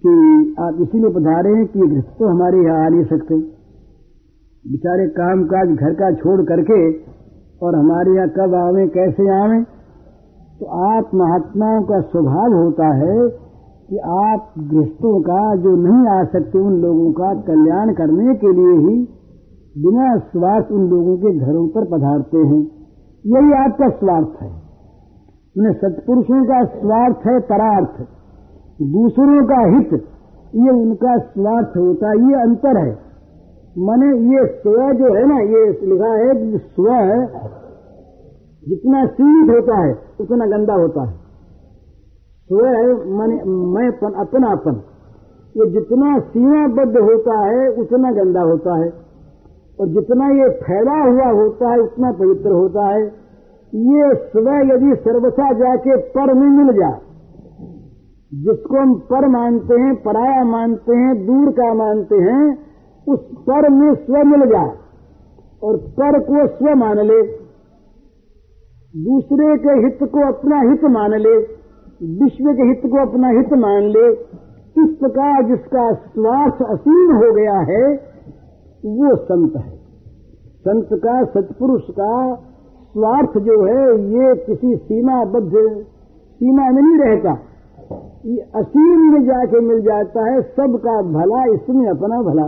कि 0.03 0.13
आप 0.59 0.77
इसीलिए 0.81 1.09
पधारे 1.15 1.49
हैं 1.49 1.65
कि 1.67 1.79
गृहस्थ 1.81 2.13
तो 2.19 2.27
हमारे 2.27 2.59
यहाँ 2.59 2.85
आ 2.85 2.89
नहीं 2.89 3.03
सकते। 3.05 3.35
बेचारे 4.65 5.07
काम 5.17 5.43
काज 5.51 5.75
घर 5.77 5.93
का 5.95 6.11
छोड़ 6.15 6.41
करके 6.45 6.79
और 7.61 7.75
हमारे 7.75 8.15
यहाँ 8.15 8.29
कब 8.29 8.55
आवे, 8.55 8.87
कैसे 8.87 9.27
आवे? 9.35 9.59
तो 10.59 10.65
आप 10.65 11.11
महात्माओं 11.15 11.83
का 11.83 11.99
स्वभाव 12.01 12.53
होता 12.53 12.87
है 12.95 13.29
कि 13.89 13.97
आप 13.97 14.53
गृहस्थों 14.59 15.21
का, 15.21 15.55
जो 15.55 15.75
नहीं 15.75 16.07
आ 16.07 16.23
सकते 16.23 16.59
उन 16.59 16.73
लोगों 16.73 17.11
का 17.11 17.33
कल्याण 17.33 17.93
करने 17.93 18.35
के 18.35 18.51
लिए 18.53 18.73
ही 18.77 18.97
बिना 19.77 20.17
स्वार्थ 20.17 20.71
उन 20.71 20.89
लोगों 20.89 21.17
के 21.17 21.39
घरों 21.39 21.67
पर 21.67 21.85
पधारते 21.85 22.37
हैं। 22.37 22.61
यही 23.25 23.53
आपका 23.53 23.89
स्वार्थ 23.89 24.41
है। 24.41 24.49
उन्हें 25.57 25.73
सत्पुरुषों 25.73 26.45
का 26.45 26.63
स्वार्थ 26.63 27.27
है 27.27 27.39
परार्थ। 27.39 28.01
दूसरों 28.81 29.45
का 29.47 29.61
हित, 29.75 29.93
ये 30.55 30.69
उनका 30.69 31.17
स्वार्थ 31.17 31.77
होता 31.77 32.09
है 32.09 32.17
ये 32.17 32.41
अंतर 32.41 32.77
है। 32.77 32.97
माने 33.77 34.07
ये 34.35 34.45
स्व 34.45 34.71
जो 34.71 35.15
है 35.15 35.25
ना, 35.25 35.39
ये 35.39 35.65
लिखा 35.83 36.13
है 36.13 36.35
कि 36.35 36.57
स्व 36.57 36.89
जितना 38.69 39.05
सीमित 39.05 39.55
होता 39.55 39.75
है, 39.81 39.91
उतना 40.21 40.45
गंदा 40.45 40.73
होता 40.73 41.03
है। 41.03 41.13
स्व 42.49 42.63
माने 43.17 43.35
मैं 43.73 43.87
अपनापन। 44.15 44.81
ये 45.57 45.69
जितना 45.69 46.19
सीमाबद्ध 46.19 46.97
होता 46.97 47.37
है, 47.39 47.69
उतना 47.69 48.11
गंदा 48.11 48.41
होता 48.41 48.75
है। 48.77 48.93
और 49.79 49.87
जितना 49.87 50.27
ये 50.27 50.49
फैला 50.49 50.97
हुआ 51.03 51.41
होता 51.41 51.71
है, 51.71 51.79
उतना 51.79 52.11
पवित्र 52.11 52.51
होता 52.51 52.85
है। 52.85 53.03
ये 53.73 54.15
स्वयं 54.15 54.75
यदि 54.75 54.95
सर्वथा 54.95 55.53
जाके 55.53 55.97
पर 55.97 56.33
में 56.33 56.49
मिल 56.49 56.75
जाए, 56.75 56.99
जिसको 58.33 58.77
हम 58.77 58.93
पर 58.95 59.27
मानते 59.27 59.81
हैं, 59.81 59.95
पराया 59.95 60.43
मानते 60.43 60.95
हैं, 60.95 61.25
दूर 61.25 61.51
का 61.51 61.73
मानते 61.73 62.15
हैं, 62.15 62.57
उस 63.07 63.19
पर 63.19 63.69
में 63.69 63.93
स्व 63.95 64.13
मिल 64.13 64.49
जाए। 64.49 64.71
और 65.63 65.77
पर 65.77 66.19
को 66.19 66.47
स्व 66.47 66.75
मान 66.75 66.97
ले 66.97 67.38
दूसरे 68.97 69.57
के 69.57 69.69
हित 69.69 69.97
को 70.01 70.33
अपना 70.33 70.59
हित 70.59 70.83
मान 70.83 71.11
ले, 71.11 71.37
विश्व 72.23 72.53
के 72.53 72.63
हित 72.63 72.81
को 72.85 73.09
अपना 73.09 73.27
हित 73.27 73.53
मान 73.53 73.83
ले, 73.83 74.11
इस 74.81 74.97
प्रकार 74.99 75.43
जिसका 75.43 75.93
स्वार्थ 75.93 76.53
असीम 76.53 77.15
हो 77.15 77.33
गया 77.33 77.59
है, 77.59 77.95
वो 78.85 79.15
संत 79.15 79.55
है। 79.55 79.71
संत 80.67 80.87
का, 80.93 81.23
सत्पुरुष 81.23 81.81
का 81.91 82.35
स्वार्थ 82.93 83.37
जो 83.37 83.63
है, 83.63 83.99
ये 84.01 84.35
किसी 84.35 84.75
सीमाबद्ध, 84.75 85.51
सीमा 86.33 86.71
में 86.71 86.81
नहीं 86.81 87.09
रहता। 87.09 87.39
ये 88.25 88.37
असीम 88.55 89.13
में 89.13 89.23
जाके 89.23 89.59
मिल 89.59 89.81
जाता 89.81 90.31
है, 90.31 90.41
सबका 90.41 91.01
भला, 91.01 91.53
इसमें 91.53 91.89
अपना 91.89 92.21
भला। 92.21 92.47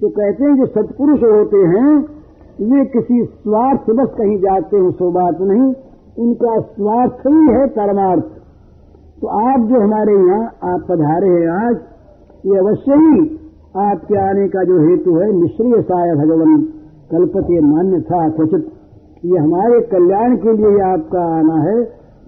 तो 0.00 0.08
कहते 0.08 0.44
हैं 0.44 0.56
जो 0.56 0.66
सत्पुरुष 0.66 1.22
होते 1.22 1.56
हैं 1.56 2.21
वे 2.62 2.84
किसी 2.86 3.24
स्वार्थ 3.26 3.90
बस 3.92 4.10
कहीं 4.18 4.36
जाते 4.40 4.76
हैं, 4.76 4.90
सो 4.92 5.10
बात 5.12 5.40
नहीं। 5.42 5.72
उनका 6.18 6.58
स्वार्थ 6.62 7.26
ही 7.26 7.44
है 7.50 7.66
परमार्थ। 7.72 8.24
तो 9.20 9.28
आप 9.40 9.68
जो 9.68 9.80
हमारे 9.80 10.14
यहाँ, 10.14 10.44
आप 10.64 10.84
पधारे 10.88 11.30
हैं 11.30 11.48
आज, 11.52 11.76
ये 12.46 12.58
अवश्य 12.58 12.96
ही 12.96 13.14
आपके 13.82 14.18
आने 14.20 14.46
का 14.48 14.62
जो 14.64 14.78
हेतु 14.80 15.16
है, 15.16 15.32
निश्चय 15.34 15.82
साय 15.82 16.14
भगवान 16.16 16.62
कल्पते 17.10 17.60
मान्य 17.62 18.00
था 18.02 18.28
क्वचित। 18.30 18.70
ये 19.24 19.38
हमारे 19.38 19.80
कल्याण 19.88 20.36
के 20.36 20.52
लिए 20.52 20.80
आपका 20.84 21.24
आना 21.34 21.58
है। 21.62 21.76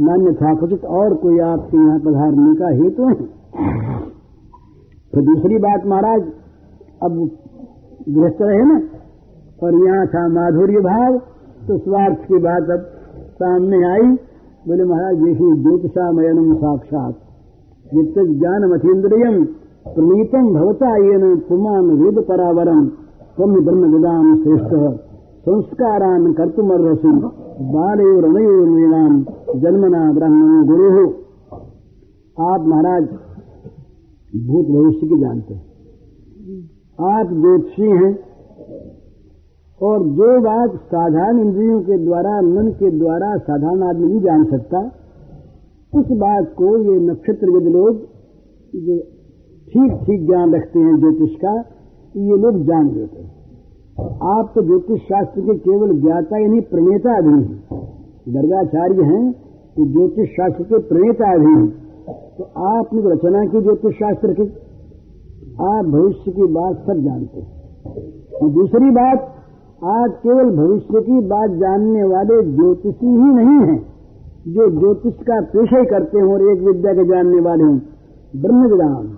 मान्य 0.00 0.32
था 0.34 0.54
क्वचित 0.54 0.84
और 0.94 1.14
कोई 1.16 1.38
आपके 1.42 1.78
यहाँ 1.78 1.98
पधारने 2.00 2.54
का 2.56 2.68
हेतु 2.74 3.08
है 3.08 3.14
तो 5.12 5.20
दूसरी 5.24 5.58
बात 5.58 5.86
महाराज, 5.86 6.22
अब 7.02 7.18
गृहस्थ 8.08 8.40
रहे 8.42 8.64
ना? 8.64 8.78
और 9.64 9.74
यहाँ 9.84 10.06
था 10.06 10.26
माधुर्य 10.28 10.80
भाव 10.80 11.18
तो 11.68 11.78
स्वार्थ 11.78 12.18
की 12.28 12.38
बात 12.38 12.70
अब 12.70 12.80
सामने 13.34 13.84
आई। 13.84 14.08
बोले, 14.68 14.84
महाराज 14.84 15.16
देखिए 15.16 15.52
ज्योतिषामयनम 15.56 16.54
साक्षात। 16.54 17.14
जित 17.94 18.14
ज्ञान 18.38 18.64
मथेन्द्रियम 18.64 19.44
प्रणीतम 19.86 20.52
भवता 20.54 20.96
येन 20.96 21.36
पुमान 21.38 21.90
वेद 21.90 22.24
परावरम 22.28 22.86
तम 23.38 23.54
ब्रह्म 23.64 23.92
विदाम 23.94 24.34
श्रेष्ठ। 24.42 24.74
संस्कारान 25.44 26.32
कर्तुमर्हसि। 26.32 27.12
बालयोरणयोर्वीणाम 27.72 29.18
जन्मना 29.56 30.12
ब्राह्मण 30.12 30.66
गुरु। 30.66 30.90
हो 30.90 31.04
आप, 32.40 32.64
महाराज, 32.66 33.04
भूत 34.46 34.66
भविष्य 34.66 35.06
की 35.06 35.18
जानते 35.20 35.54
हैं। 35.54 35.64
आप 37.10 37.26
ज्योतिषी 37.26 37.90
हैं। 37.90 38.12
और 39.82 39.98
जो 39.98 40.40
बात 40.40 40.70
साधारण 40.70 41.38
इंद्रियों 41.38 41.80
के 41.80 41.98
द्वारा, 41.98 42.40
मन 42.40 42.70
के 42.70 42.90
द्वारा 42.98 43.36
साधारण 43.36 43.82
आदमी 43.82 44.06
नहीं 44.06 44.20
जान 44.20 44.44
सकता, 44.44 44.78
उस 45.94 46.06
बात 46.10 46.54
को 46.58 46.78
ये 46.78 47.00
नक्षत्र 47.00 47.46
लोग 47.46 47.96
जो 48.74 48.98
ठीक 49.68 49.92
ठीक 49.92 50.26
ज्ञान 50.26 50.54
रखते 50.54 50.78
हैं 50.78 50.98
ज्योतिष 50.98 51.36
का, 51.36 51.64
ये 52.16 52.36
लोग 52.36 52.62
जान 52.62 52.90
लेते 52.90 53.22
हैं। 53.22 53.34
आप 54.22 54.52
तो 54.54 54.62
ज्योतिष 54.62 55.00
शास्त्र 55.00 55.40
के 55.40 55.54
केवल 55.54 56.00
ज्ञाता 56.00 56.38
यानी 56.38 56.60
प्रणेता 56.60 57.20
भी 57.20 57.28
हैं। 57.28 57.64
गर्गाचार्य 58.28 59.02
हैं 59.02 59.32
कि 59.76 59.86
ज्योतिष 59.86 60.28
शास्त्र 60.28 60.64
के 60.64 60.78
प्रणेता 60.78 61.36
भी 61.36 61.46
हैं। 61.46 61.68
तो 62.38 62.44
आपने 62.44 63.02
तो 63.02 63.08
रचना 63.08 63.44
की 63.44 63.60
ज्योतिष 63.60 63.94
शास्त्र 63.94 64.32
की। 64.32 64.42
आप 65.64 65.84
भविष्य 65.84 66.32
की 66.32 66.42
बात 66.42 66.76
सब 66.76 66.94
जानते 66.94 67.40
हैं। 67.40 67.64
और 68.42 68.50
दूसरी 68.50 68.90
बात 68.90 69.33
आज 69.84 70.12
केवल 70.12 70.56
भविष्य 70.56 71.00
की 71.00 71.20
बात 71.20 71.50
जानने 71.50 72.04
वाले 72.04 72.42
ज्योतिषी 72.42 73.06
ही 73.06 73.34
नहीं 73.34 73.68
हैं, 73.68 73.86
जो 74.48 74.80
ज्योतिष 74.80 75.14
का 75.14 75.40
पेशा 75.40 75.78
ही 75.78 75.84
करते 75.84 76.20
हों 76.20 76.32
और 76.32 76.42
एक 76.42 76.62
विद्या 76.62 76.92
के 76.92 77.04
जानने 77.04 77.40
वाले 77.40 77.64
हों। 77.64 77.78
ब्रह्म 78.36 78.70
विधान 78.70 79.10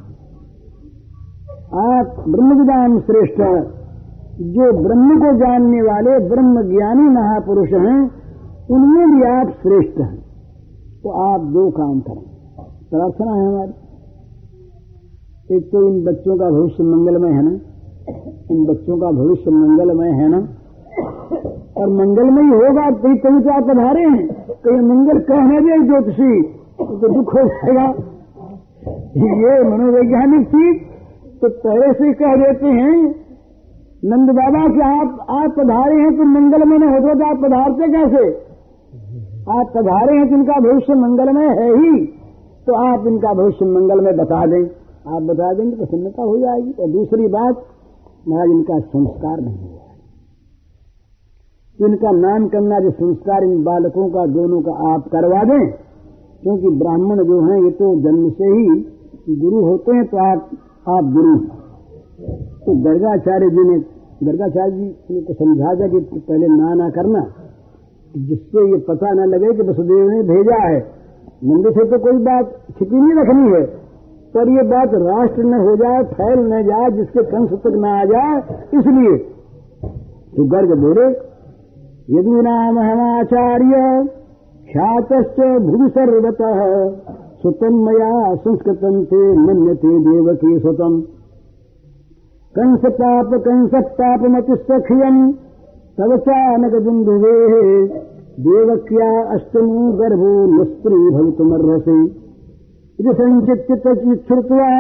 आप 1.74 2.24
ब्रह्म 2.28 2.58
विदान 2.58 3.00
श्रेष्ठ 3.00 3.40
जो 4.40 4.82
ब्रह्म 4.82 5.18
को 5.18 5.38
जानने 5.38 5.82
वाले 5.82 6.28
ब्रह्म 6.28 6.62
ज्ञानी 6.62 7.02
महापुरुष 7.02 7.68
हैं, 7.68 8.10
उनमें 8.70 9.10
भी 9.10 9.22
आप 9.22 9.48
श्रेष्ठ 9.48 9.98
हैं। 9.98 10.18
तो 11.02 11.10
आप 11.10 11.40
दो 11.40 11.70
काम 11.70 12.00
करें। 12.00 12.24
प्रार्थना 12.90 13.32
है 13.32 13.48
हमारी। 13.48 13.72
एक 15.56 15.72
तो 15.72 15.88
इन 15.88 16.04
बच्चों 16.04 16.38
का 16.38 16.50
भविष्य 16.50 16.82
मंगलमय 16.82 17.28
है 17.28 17.42
ना? 17.42 17.58
इन 18.50 18.66
बच्चों 18.66 18.98
का 18.98 19.10
भविष्य 19.10 19.50
मंगलमय 19.50 20.08
है 20.08 20.28
ना? 20.28 20.48
और 21.76 21.88
मंगलमय 21.92 22.52
होगा 22.54 22.84
तो 22.90 23.14
तभी 23.16 23.40
तो 23.40 23.50
आप 23.52 23.64
पधारे 23.64 24.04
हैं। 24.04 24.26
कहीं 24.64 24.82
मंगल 24.88 25.18
कहने 25.24 25.60
दे 25.60 25.78
ज्योतिषी? 25.86 26.30
तो 26.80 27.08
दुख 27.14 27.34
हो 27.34 27.42
जाएगा। 27.48 27.86
ये 29.16 29.52
मनोवैज्ञानिक 29.64 30.46
चीज़ 30.48 30.76
तो 31.42 31.48
पहले 31.60 31.92
से 31.92 32.12
कह 32.14 32.34
देते 32.36 32.66
हैं, 32.66 32.96
नंद 34.04 34.30
बाबा 34.30 34.62
कि 34.66 34.80
आप 34.80 35.26
आप 35.30 35.54
पधारे 35.58 35.96
हैं 35.96 36.10
तो 36.16 36.24
मंगलमय 36.30 36.78
नहीं 36.78 36.90
होते 36.90 37.14
तो 37.14 37.26
आप 37.26 37.38
पधारते 37.44 37.88
कैसे? 37.92 38.24
आप 39.50 39.72
पधारे 39.76 40.16
हैं 40.16 40.26
तो 40.28 40.34
इनका 40.34 40.58
भविष्य 40.60 40.94
मंगलमय 40.94 41.48
है 41.60 41.68
ही। 41.76 42.06
तो 42.66 42.74
आप 42.74 43.06
इनका 43.06 43.32
भविष्य 43.34 43.66
मंगलमय 43.66 44.12
बता 44.12 44.44
दें। 44.46 44.62
आप 45.14 45.22
बता 45.22 45.52
देंगे 45.52 45.76
प्रसन्नता 45.76 46.22
हो 46.22 46.36
जाएगी। 46.38 46.72
और 46.72 46.88
दूसरी 46.90 47.28
बात, 47.28 47.54
महाराज, 48.28 48.50
इनका 48.50 48.78
संस्कार 48.78 49.40
नहीं 49.40 49.68
तो 49.68 49.75
इनका 51.78 52.10
नाम 52.12 52.46
करना 52.48 52.78
जो 52.80 52.90
संस्कार 52.92 53.44
इन 53.44 53.62
बालकों 53.64 54.08
का, 54.10 54.26
दोनों 54.28 54.60
का 54.62 54.72
आप 54.90 55.08
करवा 55.08 55.42
दें। 55.44 55.66
क्योंकि 56.42 56.70
ब्राह्मण 56.78 57.22
जो 57.24 57.40
हैं, 57.42 57.58
ये 57.62 57.70
तो 57.72 57.94
जन्म 58.02 58.30
से 58.30 58.48
ही 58.50 59.36
गुरु 59.36 59.64
होते 59.64 59.96
हैं 59.96 60.04
तो 60.06 60.16
आप 60.24 60.50
आप 60.88 61.12
गुरु 61.12 61.36
तो 62.64 62.74
गर्गाचार्य 62.84 63.48
जी 63.50 63.64
ने, 63.68 63.78
गर्गाचार्य 64.22 64.72
जी 64.72 64.86
ने 65.10 65.20
को 65.20 65.34
समझा 65.34 65.74
दिया 65.74 65.88
कि 65.88 66.20
पहले 66.20 66.46
ना 66.48 66.74
ना 66.74 66.88
करना, 66.90 67.22
जिससे 68.14 68.64
ये 68.70 68.78
पता 68.86 69.12
न 69.12 69.28
लगे 69.30 69.52
कि 69.52 69.68
वसुदेव 69.68 70.08
ने 70.10 70.22
भेजा 70.24 70.60
है। 70.62 70.78
मंदिर 71.44 71.72
से 71.72 71.84
तो 71.84 71.98
कोई 71.98 72.22
बात 72.24 72.56
छिपी 72.78 72.96
नहीं 72.96 73.14
रखनी 73.14 73.50
है, 73.50 73.62
पर 74.34 74.48
ये 74.50 74.62
बात 74.68 74.94
राष्ट्र 75.02 75.42
न 75.44 75.60
हो 75.60 75.76
जाए, 75.76 76.02
फैल 76.14 76.38
न 76.46 76.62
जाए, 76.64 76.90
जिसके 76.92 77.22
कंस 77.26 77.52
तक 77.60 77.74
न 77.76 77.84
आ 77.86 78.04
जाए, 78.06 78.34
इसलिए। 78.74 79.16
तो 80.32 80.44
गर्ग 80.48 80.76
बोले 80.80 81.08
यदि 82.08 82.40
नाम 82.42 82.78
हमाचार्य 82.78 83.78
ख्यात 84.68 85.12
भूमि 85.62 85.88
सर्वतः 85.90 86.58
सुतम 87.42 87.78
मया 87.86 88.10
संस्कृतम 88.36 88.98
थे 89.04 89.22
मन्यते 89.38 89.94
देवकी 90.04 90.58
सुतम। 90.58 90.98
कंस 92.54 92.84
पाप 92.98 93.32
कंस 93.46 93.74
पाप 93.96 94.26
मत 94.34 94.52
सखियम 94.68 95.16
तब 95.98 96.14
चानक 96.20 96.76
बिंदुवे 96.84 97.32
देवक्या 98.40 99.08
अष्टमो 99.34 99.86
गर्भो 99.98 100.30
निस्त्री 100.52 101.00
भवितुमर्हसे 101.10 101.96
इति 102.98 103.14
संचित्युत्वा 103.14 104.70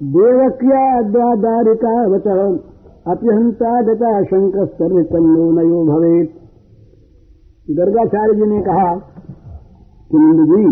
देवक्या 0.00 0.84
द्वादारिका 1.10 1.94
वच 2.08 2.28
अप्यहंता 3.06 3.72
गता 3.82 4.12
शंकस्तर्तन्नो 4.24 5.50
नयो 5.52 5.84
भवेत। 5.86 6.39
गर्गाचार्य 7.68 8.34
जी 8.34 8.46
ने 8.46 8.60
कहा 8.62 8.94
कि 10.10 10.18
नंद 10.18 10.40
जी 10.46 10.62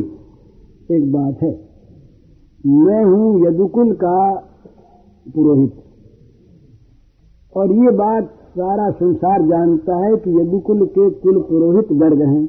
एक 0.96 1.12
बात 1.12 1.42
है। 1.42 1.50
मैं 2.64 3.02
हूँ 3.04 3.46
यदुकुल 3.46 3.92
का 3.92 4.34
पुरोहित। 5.26 5.72
और 7.56 7.72
ये 7.72 7.90
बात 7.90 8.30
सारा 8.50 8.90
संसार 8.90 9.42
जानता 9.42 9.96
है 9.96 10.16
कि 10.16 10.30
यदुकुल 10.30 10.86
के 10.86 11.10
कुल 11.10 11.40
पुरोहित 11.40 11.92
गर्ग 11.92 12.22
हैं। 12.22 12.42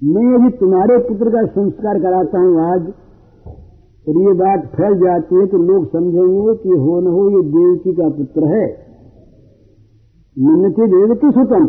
मैं 0.00 0.24
यदि 0.34 0.56
तुम्हारे 0.56 0.98
पुत्र 0.98 1.30
का 1.30 1.44
संस्कार 1.46 1.98
कराता 1.98 2.38
हूँ 2.38 2.60
आज। 2.60 2.88
और 4.06 4.16
ये 4.18 4.32
बात 4.32 4.66
फैल 4.66 4.94
जाती 4.94 5.36
है 5.36 5.46
तो 5.46 5.58
लोग 5.58 5.86
समझेंगे 5.92 6.54
कि 6.54 6.78
हो 6.78 7.00
न 7.00 7.06
हो 7.06 7.28
ये 7.30 7.42
देवकी 7.50 7.92
का 7.92 8.08
पुत्र 8.08 8.46
है। 8.46 8.64
मिन्नति 10.36 10.86
देवकी 10.86 11.30
सुतम। 11.30 11.66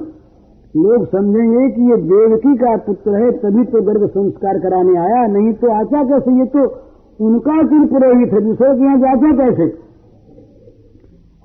लोग 0.73 1.05
समझेंगे 1.05 1.63
कि 1.69 1.89
ये 1.89 1.97
देवकी 2.03 2.55
का 2.55 2.75
पुत्र 2.77 3.11
है, 3.15 3.31
तभी 3.31 3.63
तो 3.63 3.81
गर्भ 3.81 4.05
संस्कार 4.09 4.59
कराने 4.59 4.95
आया, 4.97 5.25
नहीं 5.27 5.53
तो 5.53 5.71
आचा 5.71 6.03
कैसे? 6.03 6.31
ये 6.39 6.45
तो 6.45 6.63
उनका 7.19 7.57
कुल 7.63 7.85
पुरोहित 7.85 8.33
है, 8.33 8.41
दूसरे 8.41 8.71
के 8.75 8.83
यहाँ 8.83 8.97
जाचा 8.97 9.31
कैसे? 9.37 9.67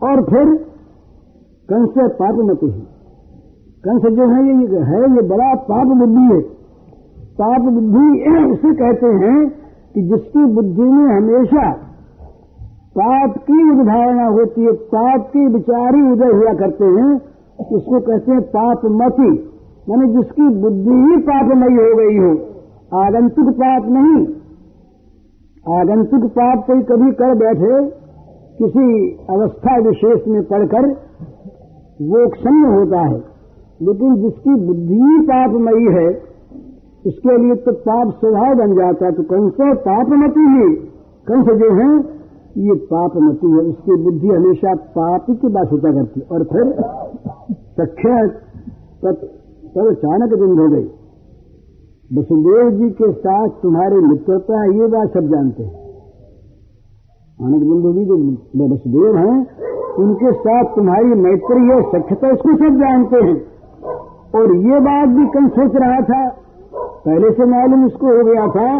और 0.02 0.24
फिर 0.24 0.54
कंस 1.68 1.94
पाप 2.18 2.40
मत 2.42 2.62
ही 2.62 2.70
कंस 3.84 4.02
जो 4.12 4.28
है, 4.28 4.40
ये 4.46 4.82
है, 4.84 5.02
ये 5.16 5.28
बड़ा 5.28 5.54
पाप 5.68 5.86
बुद्धि 5.98 6.26
है। 6.32 6.40
पाप 7.38 7.70
बुद्धि 7.72 8.06
उसे 8.46 8.74
कहते 8.74 9.14
हैं 9.18 9.38
कि 9.94 10.02
जिसकी 10.02 10.44
बुद्धि 10.54 10.82
में 10.82 11.06
हमेशा 11.16 11.70
पाप 12.96 13.36
की 13.40 13.58
उदाहरणा 13.80 14.26
होती 14.28 14.62
है, 14.62 14.72
पाप 14.92 15.26
की 15.26 15.46
विचारी 15.46 16.00
उदय 16.12 16.32
हुआ 16.32 16.52
करते 16.54 16.84
हैं 16.84 17.10
उसको 17.60 18.00
कहते 18.00 18.32
हैं 18.32 18.40
पाप 18.40 18.80
मती 18.84 19.30
यानी 19.90 20.12
जिसकी 20.12 20.48
बुद्धि 20.48 20.90
ही 20.90 21.16
पापमयी 21.16 21.76
हो 21.76 21.96
गई 21.96 22.18
हो। 22.18 22.30
आगंतुक 22.98 23.48
पाप 23.54 23.86
नहीं। 23.86 24.26
आगंतुक 25.78 26.30
पाप 26.30 26.64
कोई 26.66 26.82
कभी 26.82 27.12
कर 27.12 27.34
बैठे, 27.34 27.86
किसी 28.58 29.12
अवस्था 29.30 29.76
विशेष 29.76 30.28
में 30.28 30.42
पढ़कर 30.42 30.88
वो 32.02 32.28
क्षण्य 32.28 32.74
होता 32.74 33.00
है। 33.00 33.18
लेकिन 33.82 34.14
जिसकी 34.16 34.54
बुद्धि 34.66 34.94
ही 34.94 35.20
पापमयी 35.20 35.94
है 35.94 36.08
उसके 37.06 37.38
लिए 37.38 37.54
तो 37.54 37.72
पाप 37.72 38.10
स्वभाव 38.10 38.54
बन 38.54 38.74
जाता 38.74 39.06
है। 39.06 39.12
तो 39.12 39.22
कंस 39.22 39.52
पापमती 39.60 40.40
ही? 40.40 40.74
कंस 41.28 41.46
जो 41.46 41.74
है? 41.74 42.18
ये 42.58 42.74
पापमती 42.74 43.50
है। 43.50 43.58
उसकी 43.58 44.04
बुद्धि 44.04 44.28
हमेशा 44.28 44.74
पाप 44.74 45.26
की 45.30 45.48
बात 45.48 45.72
होता 45.72 45.92
करती 45.92 46.20
और 46.20 46.44
फिर 46.44 46.64
सख्य 47.80 48.22
तब 49.02 49.86
अचानक 49.86 50.32
दिन 50.34 50.58
हो 50.58 50.68
गई। 50.68 50.86
वसुदेव 52.10 52.70
जी 52.70 52.90
के 52.90 53.12
साथ 53.12 53.48
तुम्हारी 53.62 53.96
मित्रता, 53.96 54.64
ये 54.64 54.86
बात 54.86 55.08
सब 55.08 55.26
जानते 55.26 55.62
हैं। 55.62 55.86
आनंद 57.38 57.62
बिंदु 57.62 57.92
जी 57.92 58.04
जो 58.04 58.16
वसुदेव 58.74 59.16
हैं, 59.16 59.36
उनके 59.98 60.32
साथ 60.32 60.74
तुम्हारी 60.76 61.20
मैत्री 61.20 61.60
है, 61.68 61.80
सख्यता 61.82 62.30
इसको 62.30 62.56
सब 62.56 62.78
जानते 62.78 63.16
हैं। 63.16 63.36
और 64.34 64.54
ये 64.56 64.80
बात 64.80 65.08
भी 65.08 65.26
कल 65.26 65.48
सोच 65.48 65.76
रहा 65.76 66.00
था, 66.00 66.22
पहले 67.04 67.30
से 67.30 67.44
मालूम 67.44 67.84
उसको 67.86 68.06
हो 68.06 68.24
गया 68.24 68.46
था 68.48 68.70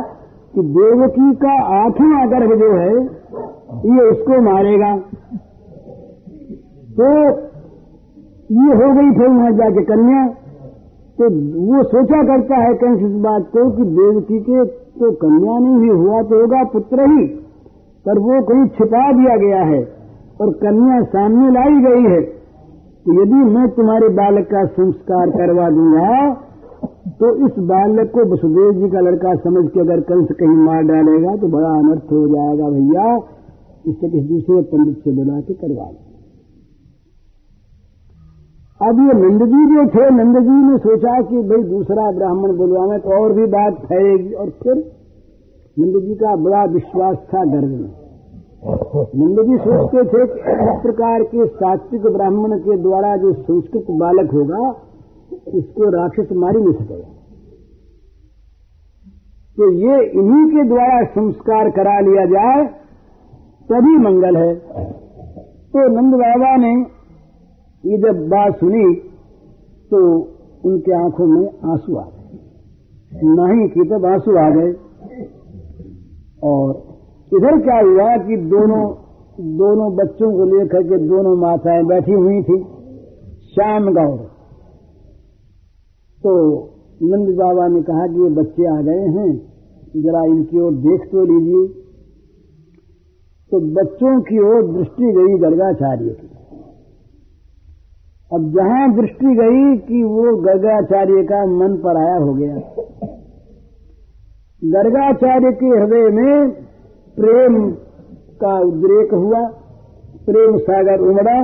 कि 0.55 0.63
देवकी 0.71 1.35
का 1.37 1.55
आठवां 1.77 2.25
गर्भ 2.31 2.59
जो 2.59 2.73
है, 2.73 2.95
ये 3.89 4.09
उसको 4.11 4.41
मारेगा। 4.43 4.97
तो 6.99 7.09
ये 8.51 8.77
हो 8.77 8.87
गई 8.95 9.11
फिर 9.17 9.29
वहाँ 9.29 9.51
जाके 9.57 9.83
कन्या। 9.85 10.21
तो 11.19 11.27
वो 11.67 11.83
सोचा 11.89 12.23
करता 12.27 12.59
है 12.59 12.73
कंस 12.81 13.01
इस 13.03 13.17
बात 13.23 13.51
को 13.53 13.65
कि 13.73 13.85
देवकी 13.93 14.39
के 14.43 14.65
तो 15.01 15.11
कन्या 15.23 15.59
नहीं 15.59 15.81
ही 15.83 15.89
हुआ 15.97 16.23
तो 16.23 16.41
होगा 16.41 16.63
पुत्र 16.73 17.09
ही। 17.11 17.27
पर 18.07 18.21
वो 18.21 18.41
कहीं 18.47 18.67
छिपा 18.77 19.05
दिया 19.13 19.37
गया 19.39 19.63
है 19.67 19.81
और 20.41 20.53
कन्या 20.63 21.01
सामने 21.11 21.51
लाई 21.53 21.77
गई 21.83 22.05
है। 22.07 22.21
तो 23.07 23.21
यदि 23.21 23.45
मैं 23.51 23.69
तुम्हारे 23.75 24.09
बालक 24.17 24.49
का 24.49 24.65
संस्कार 24.73 25.31
करवा 25.37 25.69
दूँगा 25.71 26.11
तो 27.21 27.35
इस 27.47 27.63
बालक 27.69 28.11
को 28.15 28.25
वसुदेव 28.33 28.73
जी 28.75 28.91
का 28.91 29.01
लड़का 29.03 29.35
समझ 29.45 29.69
के 29.71 29.81
अगर 29.81 30.01
कंस 30.09 30.35
कहीं 30.41 30.59
मार 30.65 30.83
डालेगा 30.89 31.37
तो 31.37 31.49
बड़ा 31.51 31.71
अनर्थ 31.77 32.13
हो 32.13 32.27
जाएगा 32.29 32.69
भैया। 32.71 33.15
इससे 33.85 34.09
किसी 34.09 34.29
दूसरे 34.29 34.63
पंडित 34.71 34.97
से 34.99 35.17
बुला 35.17 35.41
के 35.41 35.55
करवा 35.57 35.87
लो 35.87 36.08
अब 38.81 38.99
ये 39.01 39.15
नंद 39.21 39.43
जी 39.53 39.61
जो 39.69 39.85
थे 39.93 40.03
नंद 40.17 40.37
जी 40.41 40.57
ने 40.65 40.77
सोचा 40.79 41.13
कि 41.21 41.41
भाई 41.49 41.63
दूसरा 41.69 42.03
ब्राह्मण 42.11 42.57
बुलवाना 42.57 42.99
तो 42.99 43.15
और 43.15 43.33
भी 43.33 43.47
बात 43.53 43.79
फैलेगी। 43.87 44.35
और 44.35 44.51
फिर 44.59 44.77
नंद 45.77 45.97
जी 46.03 46.15
का 46.15 46.35
बड़ा 46.43 46.61
विश्वास 46.73 47.17
था 47.31 47.41
गर्भ 47.45 47.73
में। 47.73 47.89
नंद 49.21 49.41
जी 49.47 49.57
सोचते 49.65 50.05
थे 50.05 50.27
कि 50.27 50.55
इस 50.65 50.77
प्रकार 50.83 51.23
के 51.33 51.47
सात्विक 51.55 52.07
ब्राह्मण 52.17 52.59
के 52.59 52.77
द्वारा 52.83 53.11
जो 53.17 53.33
संस्कृत 53.41 53.91
बालक 54.01 54.35
होगा 54.35 54.61
उसको 55.55 55.91
राक्षस 55.91 56.31
मारी 56.43 56.61
नहीं 56.61 56.75
सकेगा। 56.75 57.09
तो 59.57 59.71
ये 59.81 59.97
इन्हीं 60.21 60.45
के 60.51 60.69
द्वारा 60.69 61.03
संस्कार 61.13 61.71
करा 61.71 61.99
लिया 62.01 62.25
जाए, 62.27 62.63
तभी 63.69 63.97
मंगल 63.99 64.37
है। 64.37 64.55
तो 65.73 65.89
नंद 65.97 66.15
बाबा 66.15 66.55
ने 66.57 66.73
ये 67.85 67.99
जब 67.99 68.29
बात 68.29 68.55
सुनी 68.55 68.95
तो 69.91 69.99
उनके 70.65 70.93
आँखों 71.05 71.27
में 71.27 71.47
आँसू 71.65 71.97
आ 71.97 72.03
गए। 72.03 72.39
नहीं 73.25 73.69
की 73.69 73.89
तब 73.89 74.07
आँसू 74.07 74.37
आ 74.37 74.49
गए। 74.51 74.73
और 76.43 76.71
इधर 77.33 77.61
क्या 77.61 77.79
हुआ 77.81 78.17
कि 78.17 78.37
दोनों 78.37 78.83
दोनों 79.57 79.97
बच्चों 79.97 80.31
को 80.33 80.45
लेकर 80.45 80.83
के 80.83 80.97
दोनों 81.09 81.37
माताएँ 81.37 81.85
बैठी 81.85 82.13
हुई 82.13 82.43
थी, 82.43 82.57
श्याम 83.55 83.85
गौर। 83.95 84.19
तो 86.25 86.35
नंद 87.03 87.37
बाबा 87.37 87.67
ने 87.69 87.83
कहा 87.83 88.07
कि 88.07 88.23
ये 88.23 88.31
बच्चे 88.31 88.67
आ 88.67 88.81
गए 88.81 89.07
हैं, 89.19 89.31
जरा 89.97 90.25
इनकी 90.25 90.61
ओर 90.61 90.73
देख 90.73 91.01
तो 91.13 91.25
लीजिए। 91.25 91.69
तो 93.53 93.61
बच्चों 93.75 94.21
की 94.21 94.39
ओर 94.39 94.79
दृष्टि 94.79 95.13
गई 95.13 95.39
गर्गाचार्य 95.39 96.11
की। 96.11 96.28
अब 98.33 98.49
जहाँ 98.55 98.95
दृष्टि 98.95 99.27
गई 99.27 99.77
कि 99.79 100.03
वो 100.03 100.37
गर्गाचार्य 100.37 101.23
का 101.23 101.45
मन 101.47 101.77
पराया 101.77 102.17
हो 102.17 102.35
गया। 102.35 102.57
गर्गाचार्य 104.63 105.53
के 105.53 105.67
हृदय 105.67 106.11
में 106.11 106.51
प्रेम 107.17 107.71
का 108.41 108.59
उद्रेक 108.61 109.15
हुआ, 109.15 109.41
प्रेम 110.27 110.59
सागर 110.59 111.01
उमड़ा 111.01 111.39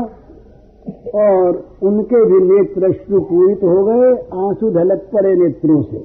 और 1.14 1.62
उनके 1.82 2.24
भी 2.24 2.40
नेत्र 2.44 2.92
पूरित 3.10 3.62
हो 3.62 3.84
गए 3.84 4.10
आँसू 4.40 4.70
ढलक 4.70 5.08
पड़े 5.14 5.34
नेत्रों 5.34 5.82
से। 5.82 5.98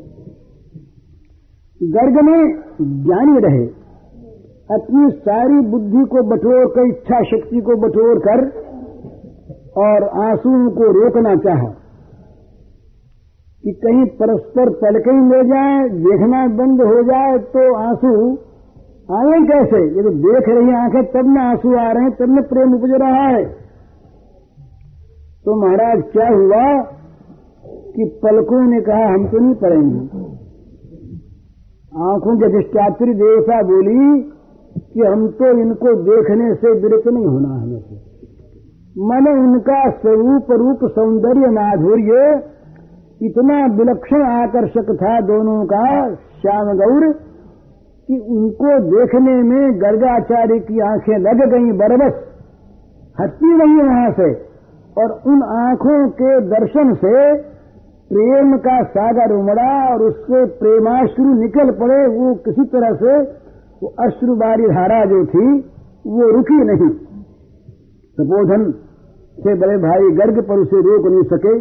गर्ग 1.81 2.21
में 2.23 2.61
ज्ञानी 3.03 3.39
रहे, 3.39 3.65
अपनी 4.71 5.09
सारी 5.11 5.59
बुद्धि 5.67 6.05
को 6.05 6.23
बटोर 6.23 6.65
कर 6.65 6.87
इच्छा 6.87 7.21
शक्ति 7.23 7.61
को 7.61 7.75
बटोर 7.75 8.19
कर 8.19 8.68
और 9.79 10.05
आँसू 10.21 10.51
को 10.71 10.91
रोकना 10.93 11.35
चाहा 11.43 11.69
कि 13.63 13.71
कहीं 13.81 14.05
परस्पर 14.19 14.69
पलके 14.81 15.13
ले 15.25 15.41
जाए, 15.47 15.79
देखना 16.03 16.45
बंद 16.57 16.81
हो 16.83 17.01
जाए 17.03 17.37
तो 17.53 17.65
आँसू 17.77 18.13
आए 19.09 19.39
कैसे? 19.45 19.79
ये 19.95 20.03
तो 20.03 20.11
देख 20.23 20.47
रही 20.49 20.73
आँखें, 20.75 21.03
तब 21.11 21.29
न 21.29 21.37
आँसू 21.41 21.75
आ 21.77 21.85
रहे 21.91 22.03
हैं, 22.03 22.11
तब 22.13 22.29
न 22.29 22.41
प्रेम 22.49 22.73
उपज 22.73 22.91
रहा 23.01 23.21
है। 23.27 23.43
तो 25.45 25.55
महाराज, 25.61 26.03
क्या 26.11 26.27
हुआ 26.29 26.65
कि 27.93 28.05
पलकों 28.23 28.61
ने 28.63 28.81
कहा, 28.81 29.05
हम 29.05 29.27
तो 29.27 29.39
नहीं 29.39 29.55
पढ़ेंगे 29.55 30.27
आँखों 32.07 32.37
के 32.39 32.45
अधिष्ठात्री 32.45 33.13
देवता 33.15 33.61
बोली 33.63 34.01
कि 34.89 35.01
हम 35.01 35.27
तो 35.39 35.47
इनको 35.59 35.93
देखने 36.03 36.53
से 36.55 36.73
विरत 36.81 37.07
नहीं 37.07 37.25
होना 37.25 37.55
हमें। 37.55 37.79
से 37.79 38.08
मन 38.95 39.27
उनका 39.29 39.89
स्वरूप 39.89 40.51
रूप 40.51 40.79
सौंदर्य 40.91 41.49
माधुर्य 41.49 42.21
इतना 43.21 43.57
विलक्षण 43.75 44.21
आकर्षक 44.23 44.87
था 44.95 45.19
दोनों 45.21 45.65
का 45.65 45.83
श्याम 46.13 46.71
गौर 46.77 47.05
कि 48.09 48.17
उनको 48.29 48.71
देखने 48.85 49.35
में 49.43 49.81
गर्गाचार्य 49.81 50.59
की 50.59 50.79
आँखें 50.79 51.17
लग 51.17 51.43
गई 51.51 51.71
बरबस। 51.71 52.15
हटती 53.21 53.51
नहीं 53.55 53.81
वहाँ 53.81 54.11
से 54.11 54.29
और 54.97 55.11
उन 55.27 55.43
आँखों 55.57 55.99
के 56.09 56.39
दर्शन 56.47 56.93
से 56.93 57.13
प्रेम 58.11 58.57
का 58.57 58.83
सागर 58.83 59.33
उमड़ा 59.33 59.91
और 59.91 60.01
उससे 60.01 60.45
प्रेमाश्रु 60.45 61.33
निकल 61.33 61.71
पड़े। 61.71 61.99
वो 62.07 62.33
किसी 62.45 62.65
तरह 62.65 62.95
से 62.95 63.19
वो 63.83 63.93
अश्रुबारी 63.99 64.67
धारा 64.67 65.05
जो 65.05 65.25
थी, 65.25 65.45
वो 66.07 66.29
रुकी 66.29 66.63
नहीं। 66.63 66.89
सपोधन 68.19 68.63
से 69.37 69.55
बड़े 69.55 69.77
भाई 69.79 70.11
गर्ग 70.15 70.41
पर 70.43 70.59
उसे 70.59 70.79
रोक 70.81 71.05
नहीं 71.07 71.25
सके। 71.29 71.55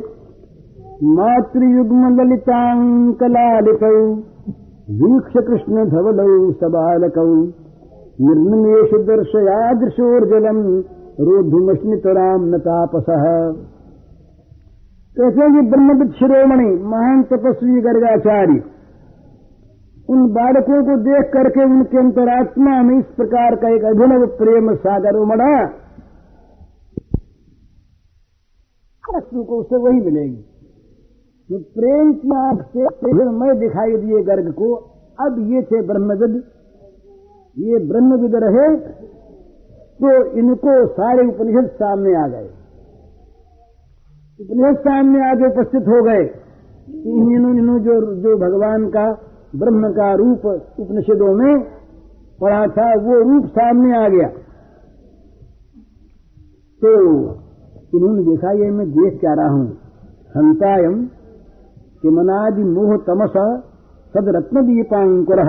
मातृयुग्म 1.12 2.08
ललितांकलालित 2.14 3.82
वीक्ष 4.98 5.34
कृष्ण 5.48 5.84
धवलौ 5.88 6.28
सबालकौ। 6.60 7.26
निर्निमेश 8.20 8.94
दर्शयादृशोर्जलम 9.06 10.60
रोधुमस्मितराम 11.20 12.46
न 12.46 12.58
तापस 12.58 13.06
कहते 15.16 15.46
हैं 15.46 15.62
ब्रह्मविद 15.70 16.10
शिरोमणि, 16.12 16.66
महान 16.84 17.22
तपस्वी 17.22 17.80
गर्गाचार्य, 17.80 18.58
उन 20.08 20.26
बालकों 20.34 20.80
को 20.82 20.96
देख 21.04 21.30
करके 21.32 21.64
उनके 21.64 21.98
अंतरात्मा 21.98 22.74
में 22.82 22.96
इस 22.98 23.06
प्रकार 23.16 23.56
का 23.56 23.68
एक 23.68 23.84
अभिनव 23.86 24.26
प्रेम 24.38 24.68
सागर 24.76 25.16
उमड़ा। 25.16 25.50
वस्तु 29.16 29.42
को 29.44 29.58
उसे 29.58 29.76
वही 29.76 30.00
मिलेगी। 30.00 30.44
जो 31.50 31.58
प्रेम 31.74 32.12
की 32.14 32.30
आँख 32.36 32.64
से 32.66 32.82
मैं 33.32 33.58
दिखाई 33.58 33.96
दिए 33.96 34.22
गर्ग 34.22 34.52
को, 34.52 34.74
अब 35.18 35.38
ये 35.50 35.62
थे 35.62 35.80
ब्रह्मविद। 35.82 36.34
ये 37.58 37.78
ब्रह्मविद 37.88 38.34
रहे 38.34 38.66
तो 40.00 40.10
इनको 40.38 40.74
सारे 40.86 41.22
उपनिषद 41.28 41.70
सामने 41.74 42.12
आ 42.16 42.26
गए। 42.28 42.50
उपनिषद 44.40 44.78
सामने 44.80 45.22
आगे 45.30 45.46
उपस्थित 45.46 45.88
हो 45.88 46.02
गए। 46.02 46.22
इन्होंने 47.06 47.80
जो 47.80 47.94
जो 48.16 48.36
भगवान 48.36 48.86
का, 48.88 49.06
ब्रह्म 49.56 49.90
का 49.92 50.12
रूप 50.14 50.46
उपनिषदों 50.80 51.34
में 51.34 51.54
पढ़ा 52.40 52.66
था, 52.66 52.86
वो 53.00 53.18
रूप 53.22 53.46
सामने 53.46 53.96
आ 53.96 54.08
गया। 54.08 54.28
तो 56.82 56.92
इन्होंने 57.92 58.22
देखा, 58.24 58.50
ये 58.52 58.70
मैं 58.70 58.86
देख 58.90 59.18
क्या 59.20 59.32
रहा 59.34 59.48
हूँ। 59.48 59.66
हंतायम 60.34 60.96
कि 62.02 62.10
मनादि 62.10 62.64
मोह 62.66 62.96
तमस 63.06 63.36
सद 64.14 64.28
रत्न 64.36 64.64
दीपांकुर 64.66 65.40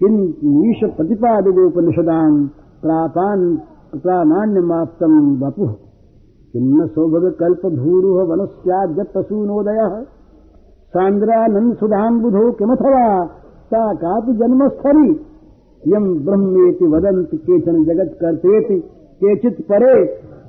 किन 0.00 0.14
नीश 0.44 0.80
प्रतिपादोपनिषदाम 0.96 2.36
प्रापान 2.82 3.40
प्रामाण्य 3.96 4.60
माप्तम 4.66 5.14
बपु 5.38 5.66
किन्न 6.54 6.86
सौभग 6.88 7.24
कल्प 7.40 7.66
भूरुह 7.74 8.22
वनस्याजत्सूनोदय 8.28 9.80
सांद्रानंद 10.92 11.74
सुधाम 11.76 12.20
बुधो 12.22 12.44
किमथवा 12.52 13.02
सा 13.66 13.82
कापि 13.96 14.32
जन्मस्थरी। 14.38 15.10
यम 15.82 16.06
ब्रह्मेति 16.24 16.86
वदंत 16.86 17.30
केचन 17.42 17.76
जगत 17.84 18.16
कर्तेति 18.20 18.78
केचित 19.20 19.60
परे 19.68 19.94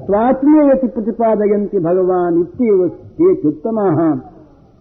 स्वात्मेति 0.05 0.87
प्रतिपादयन्ति 0.87 1.79
भगवान 1.79 2.39
इत्येव 2.39 2.85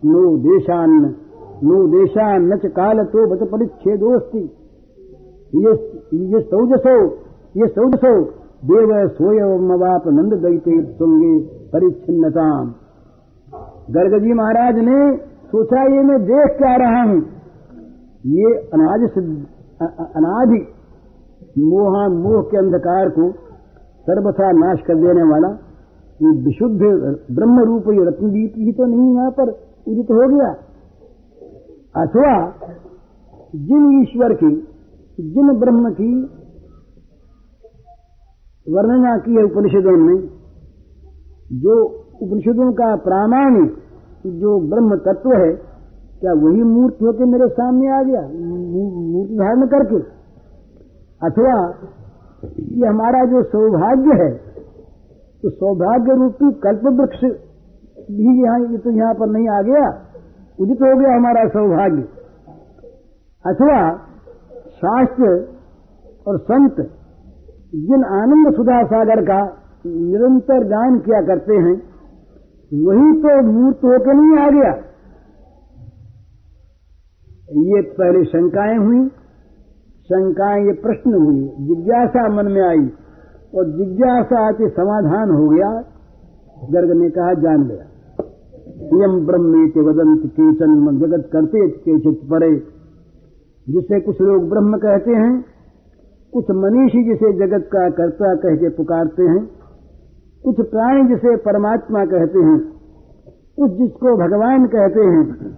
नो 0.02 0.36
देशान्न 0.36 1.14
नो 1.64 1.86
देशान्न 1.86 2.56
च 2.56 2.66
कालतो 2.66 3.26
ये 5.54 6.40
सौजसो 6.40 6.94
ये 7.56 7.66
सौदसो 7.66 8.12
देव 8.64 9.08
सोयवाप 9.08 10.02
नंद 10.08 10.34
दैते 10.34 10.82
तुंगे 10.82 11.32
परिच्छिन्नता 11.72 12.46
गर्ग 13.90 14.18
जी 14.22 14.32
महाराज 14.32 14.78
ने 14.78 15.16
सोचा, 15.50 15.82
ये 15.82 16.02
मैं 16.02 16.18
देख 16.22 16.58
क्या 16.58 16.74
रहा 16.76 17.02
हूँ? 17.02 17.20
ये 18.26 18.52
अनाज 18.74 19.06
अनादि 20.16 20.60
मोहा 21.58 22.08
मोह 22.08 22.42
के 22.42 22.56
अंधकार 22.56 23.08
को 23.08 23.28
सर्वथा 24.06 24.50
नाश 24.52 24.78
कर 24.86 24.94
देने 24.94 25.22
वाला, 25.22 25.48
ये 26.20 26.30
विशुद्ध 26.44 26.80
ब्रह्म 27.36 27.64
रूप 27.64 27.84
ये 27.88 28.04
रत्नदीप 28.04 28.52
ही 28.56 28.72
तो 28.72 28.84
नहीं 28.84 29.14
यहाँ 29.14 29.30
पर, 29.30 29.50
उदित 29.88 30.10
हो 30.10 30.28
गया। 30.28 30.50
अथवा 31.96 32.32
जिन 33.54 34.02
ईश्वर 34.02 34.34
की, 34.34 34.50
जिन 35.18 35.52
ब्रह्म 35.58 35.90
की 35.90 36.10
वर्णना 38.66 39.16
की 39.18 39.36
है 39.36 39.42
उपनिषदों 39.44 39.96
में, 39.96 40.16
जो 41.52 41.84
उपनिषदों 42.22 42.72
का 42.72 42.96
प्रामाणिक 42.96 43.70
जो 44.26 44.58
ब्रह्म 44.70 44.96
तत्व 44.96 45.30
है, 45.32 45.52
क्या 46.20 46.32
वही 46.32 46.62
मूर्ति 46.62 47.04
होकर 47.04 47.24
मेरे 47.24 47.48
सामने 47.48 47.88
आ 47.88 48.02
गया? 48.02 48.20
मूर्ति 49.12 49.36
धारण 49.36 49.66
करके। 49.66 50.00
अथवा 51.22 51.54
ये 52.42 52.86
हमारा 52.86 53.24
जो 53.26 53.42
सौभाग्य 53.44 54.14
है 54.18 54.30
तो 55.42 55.50
सौभाग्य 55.52 56.14
रूपी 56.16 56.50
कल्प 56.62 56.86
वृक्ष 56.94 57.20
भी 58.10 58.32
यहाँ, 58.36 58.60
ये 58.62 58.78
तो 58.78 58.90
यहाँ 58.90 59.14
पर 59.14 59.28
नहीं 59.28 59.48
आ 59.48 59.60
गया। 59.62 59.84
उदित 60.58 60.82
हो 60.82 60.92
गया 60.98 61.16
हमारा 61.16 61.42
सौभाग्य। 61.48 62.02
अथवा 63.44 63.78
शास्त्र 64.78 65.28
और 66.26 66.38
संत 66.40 66.80
जिन 67.82 68.04
आनंद 68.14 68.52
सुधा 68.54 68.82
सागर 68.86 69.22
का 69.24 69.40
निरंतर 69.84 70.64
गान 70.68 70.98
किया 71.00 71.20
करते 71.26 71.56
हैं, 71.58 71.76
वही 72.72 73.12
तो 73.22 73.36
मूर्त 73.46 73.84
होकर 73.84 74.14
नहीं 74.14 74.38
आ 74.38 74.48
गया। 74.50 74.72
ये 77.68 77.80
पहले 77.92 78.24
शंकाएँ 78.26 78.76
हुई 78.78 79.00
शंकाएँ 80.12 80.66
ये 80.66 80.72
प्रश्न 80.72 81.14
हुई, 81.14 81.40
जिज्ञासा 81.60 82.28
मन 82.28 82.52
में 82.52 82.62
आई, 82.62 82.90
और 83.54 83.66
जिज्ञासा 83.66 84.52
के 84.52 84.68
समाधान 84.68 85.30
हो 85.30 85.48
गया। 85.48 85.82
गर्ग 86.70 87.02
ने 87.02 87.10
कहा, 87.10 87.34
जान 87.34 87.64
गया 87.64 87.86
यम 88.92 89.26
ब्रह्मे 89.26 89.68
के 89.68 89.80
वदंत 89.80 90.30
केचन 90.32 90.98
जगत 90.98 91.30
करते 91.32 91.68
केचित 91.68 92.30
परे। 92.30 92.56
जिसे 93.68 94.00
कुछ 94.00 94.20
लोग 94.20 94.48
ब्रह्म 94.48 94.76
कहते 94.76 95.10
हैं, 95.10 95.44
कुछ 96.32 96.44
मनीषी 96.50 97.04
जिसे 97.04 97.32
जगत 97.32 97.66
का 97.66 97.90
कर्ता 97.90 98.34
कह 98.34 98.56
के 98.56 98.68
पुकारते 98.68 99.22
हैं, 99.22 99.50
कुछ 100.44 100.56
प्राणी 100.56 101.08
जिसे 101.08 101.36
परमात्मा 101.36 102.04
कहते 102.04 102.38
हैं, 102.38 102.58
कुछ 103.56 103.70
जिसको 103.70 104.16
भगवान 104.16 104.66
कहते 104.66 105.00
हैं, 105.00 105.50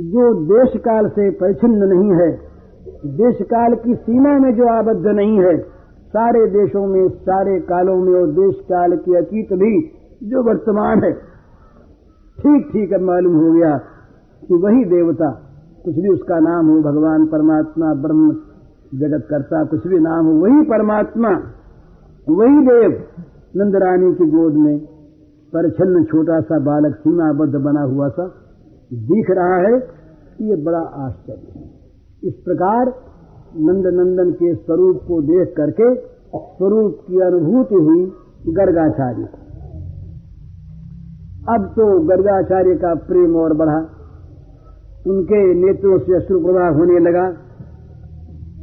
जो 0.00 0.34
देश 0.44 0.80
काल 0.80 1.08
से 1.08 1.30
परिचिन्न 1.30 1.84
नहीं 1.84 2.20
है। 2.20 2.47
देश 3.04 3.42
काल 3.42 3.74
की 3.74 3.94
सीमा 3.96 4.38
में 4.38 4.54
जो 4.56 4.68
आबद्ध 4.68 5.06
नहीं 5.08 5.38
है, 5.38 5.56
सारे 6.08 6.46
देशों 6.50 6.86
में, 6.86 7.08
सारे 7.08 7.58
कालों 7.60 7.96
में 7.96 8.12
और 8.20 8.30
देश 8.32 8.54
काल 8.68 8.96
के 8.96 9.16
अतीत 9.18 9.52
भी 9.52 9.72
जो 10.22 10.42
वर्तमान 10.42 11.04
है 11.04 11.12
ठीक 12.38 12.66
ठीक 12.72 12.92
अब 12.94 13.00
मालूम 13.00 13.36
हो 13.36 13.52
गया 13.52 13.76
कि 14.42 14.54
वही 14.54 14.84
देवता, 14.84 15.30
कुछ 15.84 15.94
भी 15.94 16.08
उसका 16.08 16.38
नाम 16.38 16.66
हो, 16.66 16.80
भगवान, 16.82 17.26
परमात्मा, 17.26 17.92
ब्रह्म, 18.02 18.30
जगत 18.94 19.26
करता, 19.30 19.64
कुछ 19.64 19.86
भी 19.86 19.98
नाम 19.98 20.26
हो, 20.26 20.32
वही 20.40 20.62
परमात्मा, 20.62 21.30
वही 22.26 22.66
देव 22.66 22.90
नंद 23.56 23.76
रानी 23.76 24.12
की 24.14 24.30
गोद 24.30 24.54
में 24.56 24.78
परछन्न 25.52 26.04
छोटा 26.04 26.40
सा 26.40 26.58
बालक 26.58 26.94
सीमाबद्ध 26.96 27.54
बना 27.54 27.82
हुआ 27.82 28.08
सा 28.08 28.26
दिख 28.92 29.30
रहा 29.30 29.56
है, 29.56 29.74
ये 30.42 30.56
बड़ा 30.64 30.80
आश्चर्य 31.06 31.57
इस 32.22 32.34
प्रकार 32.34 32.88
नंद 33.56 33.86
नंदन 33.86 34.30
के 34.32 34.54
स्वरूप 34.54 34.96
को 35.08 35.20
देख 35.22 35.54
करके 35.56 35.94
स्वरूप 36.36 36.96
की 37.06 37.20
अनुभूति 37.20 37.74
हुई 37.74 38.04
गर्गाचार्य 38.54 39.28
अब 41.48 41.66
तो 41.66 41.84
गर्गाचार्य 42.00 42.74
का 42.74 42.94
प्रेम 42.94 43.36
और 43.36 43.52
बढ़ा। 43.56 43.78
उनके 45.06 45.38
नेत्रों 45.54 45.98
से 45.98 46.16
अश्रु 46.16 46.40
प्रवाह 46.40 46.68
होने 46.68 46.98
लगा 46.98 47.26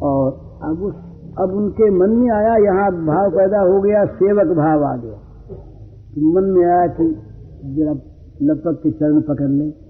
और 0.01 0.27
अब 0.63 0.83
उस, 0.83 0.93
अब 1.39 1.53
उनके 1.53 1.89
मन 1.89 2.09
में 2.09 2.31
आया, 2.31 2.55
यहाँ 2.55 2.91
भाव 3.05 3.29
पैदा 3.31 3.59
हो 3.59 3.81
गया, 3.81 4.05
सेवक 4.05 4.51
भाव 4.57 4.83
आ 4.83 4.95
गया। 4.97 5.17
तो 6.15 6.33
मन 6.33 6.49
में 6.49 6.65
आया 6.65 6.87
कि 6.87 7.07
जरा 7.75 7.91
लपक 8.41 8.79
के 8.83 8.91
चरण 8.91 9.21
पकड़ 9.21 9.49
ले। 9.49 9.84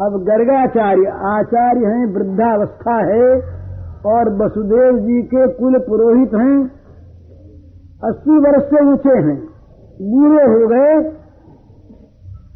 अब 0.00 0.12
गर्गाचार्य, 0.12 1.06
आचार्य 1.08 1.86
हैं, 1.86 2.14
वृद्धावस्था 2.14 2.96
है, 2.96 3.58
और 4.06 4.34
वसुदेव 4.34 4.98
जी 4.98 5.22
के 5.22 5.46
कुल 5.46 5.78
पुरोहित 5.78 6.34
हैं, 6.34 6.70
अस्सी 8.04 8.38
वर्ष 8.38 8.64
से 8.64 8.92
ऊँचे 8.92 9.18
हैं 9.18 9.48
बूढ़े 10.02 10.44
हो 10.44 10.68
गए। 10.68 11.18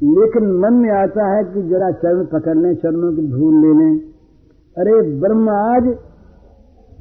लेकिन 0.04 0.60
मन 0.60 0.72
में 0.72 0.90
आता 0.90 1.36
है 1.36 1.44
कि 1.44 1.62
जरा 1.62 1.90
चरण 1.90 2.24
पकड़ 2.24 2.56
लें, 2.56 2.74
चरणों 2.74 3.12
की 3.12 3.30
धूल 3.30 3.54
ले 3.54 3.72
लें। 3.72 4.00
अरे 4.78 5.20
ब्रह्म 5.20 5.48
आज, 5.48 5.82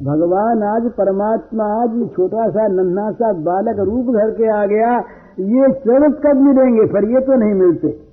भगवान 0.03 0.63
आज, 0.63 0.91
परमात्मा 0.91 1.63
आज, 1.63 1.97
ये 1.97 2.07
छोटा 2.07 2.49
सा, 2.49 2.67
नन्हा 2.67 3.11
सा 3.11 3.33
बालक 3.33 3.79
रूप 3.79 4.05
धर 4.05 4.31
के 4.31 4.49
आ 4.49 4.65
गया, 4.65 4.97
ये 5.39 5.73
चरण 5.73 6.11
कब 6.11 6.41
मिलेंगे? 6.41 6.85
पर 6.85 7.03
ये 7.03 7.19
तो 7.19 7.33
नहीं 7.33 7.53
मिलते। 7.53 8.11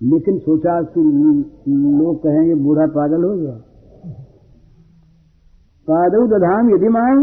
लेकिन 0.00 0.38
सोचा 0.38 0.80
कि 0.82 1.00
लोग 1.00 2.16
कहेंगे, 2.18 2.54
बूढ़ा 2.54 2.86
पागल 2.86 3.24
हो 3.24 3.32
गया। 3.36 3.56
पादौ 5.88 6.22
दधाम 6.28 6.70
यदि 6.70 6.88
मांग 6.88 7.18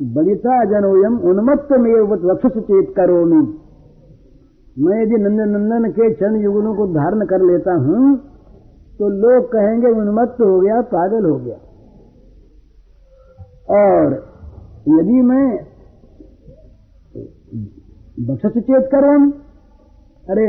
बलिता 0.00 0.56
जनोयम 0.64 1.14
उन्मत्त 1.28 1.70
में 1.78 1.94
वक्षस 2.10 2.58
चेत 2.60 2.92
करो 2.96 3.24
मैं 3.26 3.42
मैं 4.76 4.98
यदि 5.02 5.16
नंदन 5.22 5.48
नंदन 5.50 5.90
के 5.90 6.08
चंद 6.14 6.42
युगलों 6.42 6.74
को 6.74 6.86
धारण 6.94 7.24
कर 7.26 7.44
लेता 7.44 7.72
हूँ 7.76 8.02
तो 8.98 9.08
लोग 9.16 9.48
कहेंगे, 9.48 9.90
उन्मत्त 10.00 10.40
हो 10.40 10.60
गया, 10.60 10.76
पागल 10.92 11.24
हो 11.24 11.36
गया। 11.38 11.58
और 13.76 14.14
यदि 14.90 15.18
मैं 15.22 15.46
बक्षस 18.28 18.56
चेत 18.60 18.88
करो, 18.92 19.12
अरे 20.24 20.46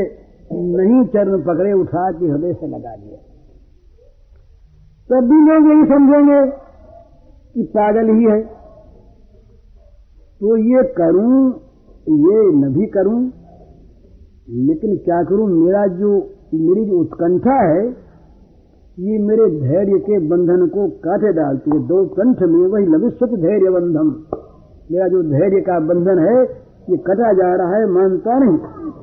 नहीं 0.50 1.04
चरण 1.04 1.42
पकड़े, 1.42 1.72
उठा 1.72 2.10
के 2.12 2.26
हृदय 2.26 2.52
से 2.52 2.66
लगा 2.66 2.96
दिया 2.96 3.18
तब 5.10 5.24
भी 5.24 5.38
लोग 5.46 5.68
यही 5.70 5.84
समझेंगे 5.84 6.40
कि 7.54 7.62
पागल 7.62 8.10
ही 8.10 8.24
है। 8.24 8.40
तो 10.40 10.56
ये 10.56 10.82
करूँ, 10.82 11.50
ये 12.06 12.42
न 12.56 12.72
भी 12.72 12.86
करूँ, 12.86 13.20
लेकिन 14.48 14.96
क्या 14.96 15.22
करूँ, 15.22 15.48
मेरा 15.48 15.86
जो, 15.86 16.12
मेरी 16.54 16.84
जो 16.84 17.00
उत्कंठा 17.00 17.56
है, 17.62 17.82
ये 18.98 19.18
मेरे 19.18 19.44
धैर्य 19.60 19.98
के 19.98 20.18
बंधन 20.18 20.66
को 20.66 20.88
काटे 20.88 21.32
डालती 21.32 21.70
है। 21.70 21.78
दो 21.86 22.04
कंठ 22.06 22.42
में 22.42 22.66
वही 22.68 22.86
लविस्वत 22.86 23.30
धैर्य 23.40 23.70
बंधन 23.70 24.08
मेरा 24.92 25.08
जो 25.08 25.22
धैर्य 25.22 25.60
का 25.60 25.78
बंधन 25.80 26.18
है, 26.18 26.42
ये 26.90 26.96
कटा 26.96 27.32
जा 27.32 27.54
रहा 27.54 27.76
है, 27.76 27.86
मानता 27.86 28.38
नहीं। 28.38 28.58
तो 28.58 28.99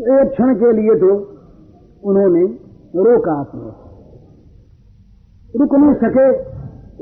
एक 0.00 0.30
क्षण 0.30 0.54
के 0.56 0.72
लिए 0.72 0.94
तो 0.98 1.08
उन्होंने 2.02 2.44
रोका 2.98 3.32
अपने 3.40 3.70
रुक 5.54 5.74
नहीं 5.74 5.94
सके, 5.96 6.26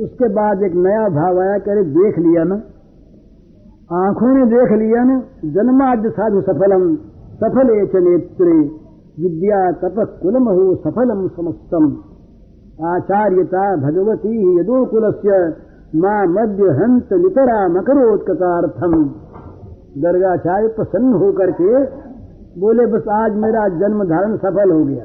उसके 0.04 0.28
बाद 0.34 0.62
एक 0.62 0.74
नया 0.76 1.04
भाव 1.10 1.38
आया 1.40 1.58
करे 1.64 1.82
देख 1.94 2.18
लिया 2.18 2.44
ना। 2.44 2.56
आँखों 3.98 4.30
ने 4.34 4.44
देख 4.46 4.72
लिया 4.74 5.02
न, 5.04 5.20
जन्माद्य 5.52 6.10
साधु 6.10 6.40
सफलम, 6.42 6.84
सफल 7.40 7.70
एच 7.72 7.94
नेत्रे, 7.98 8.56
विद्या 9.18 9.60
तप 9.80 10.00
कुलम 10.22 10.48
हो 10.50 10.64
सफलम 10.84 11.26
समस्तम। 11.36 11.86
आचार्यता 12.88 13.64
भगवती 13.78 14.34
यदोकुल 14.58 15.06
माँ 15.96 16.20
मध्य 16.28 16.72
हंत 16.74 17.12
नितरा 17.20 17.60
मकरोत्कतार्थम 17.68 18.94
गर्गाचार्य 19.98 20.68
प्रसन्न 20.68 21.12
होकर 21.14 21.50
के 21.52 21.84
बोले, 22.58 22.86
बस 22.86 23.08
आज 23.08 23.34
मेरा 23.34 23.68
जन्म 23.68 24.04
धारण 24.04 24.36
सफल 24.36 24.70
हो 24.70 24.84
गया। 24.84 25.04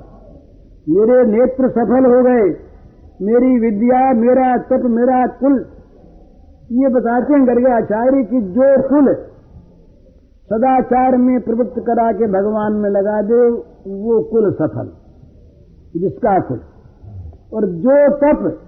मेरे 0.89 1.31
नेत्र 1.31 1.69
सफल 1.69 2.05
हो 2.05 2.23
गए। 2.23 2.73
मेरी 3.21 3.59
विद्या, 3.59 4.13
मेरा 4.13 4.57
तप, 4.57 4.83
मेरा 4.85 5.27
कुल। 5.27 5.65
ये 6.71 6.87
बताते 6.87 7.33
हैं 7.33 7.47
गर्गे 7.47 7.71
आचार्य 7.71 8.23
की 8.23 8.41
जो 8.41 8.89
कुल 8.89 9.13
सदाचार 10.43 11.17
में 11.17 11.41
प्रवृत्त 11.41 11.79
करा 11.79 12.11
के 12.11 12.27
भगवान 12.27 12.73
में 12.73 12.89
लगा 12.89 13.21
दे, 13.21 13.49
वो 13.91 14.23
कुल 14.23 14.53
सफल। 14.53 14.89
जिसका 15.99 16.39
कुल। 16.39 16.59
और 17.53 17.65
जो 17.65 18.15
तप 18.15 18.59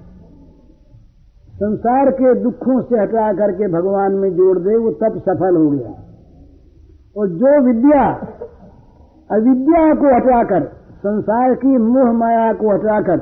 संसार 1.56 2.12
के 2.12 2.34
दुखों 2.34 2.82
से 2.82 3.00
हटा 3.00 3.34
करके 3.34 3.68
भगवान 3.68 4.12
में 4.12 4.30
जोड़ 4.30 4.60
दे, 4.60 4.76
वो 4.76 4.92
तप 4.92 5.18
सफल 5.18 5.56
हो 5.58 5.70
गया। 5.70 6.04
और 7.18 7.28
जो 7.28 7.66
विद्या 7.66 8.28
अविद्या 9.32 9.94
को 9.94 10.16
हटाकर, 10.16 10.64
संसार 10.98 11.54
की 11.54 11.78
मोह 11.78 12.12
माया 12.12 12.54
को 12.54 12.74
हटाकर, 12.74 13.20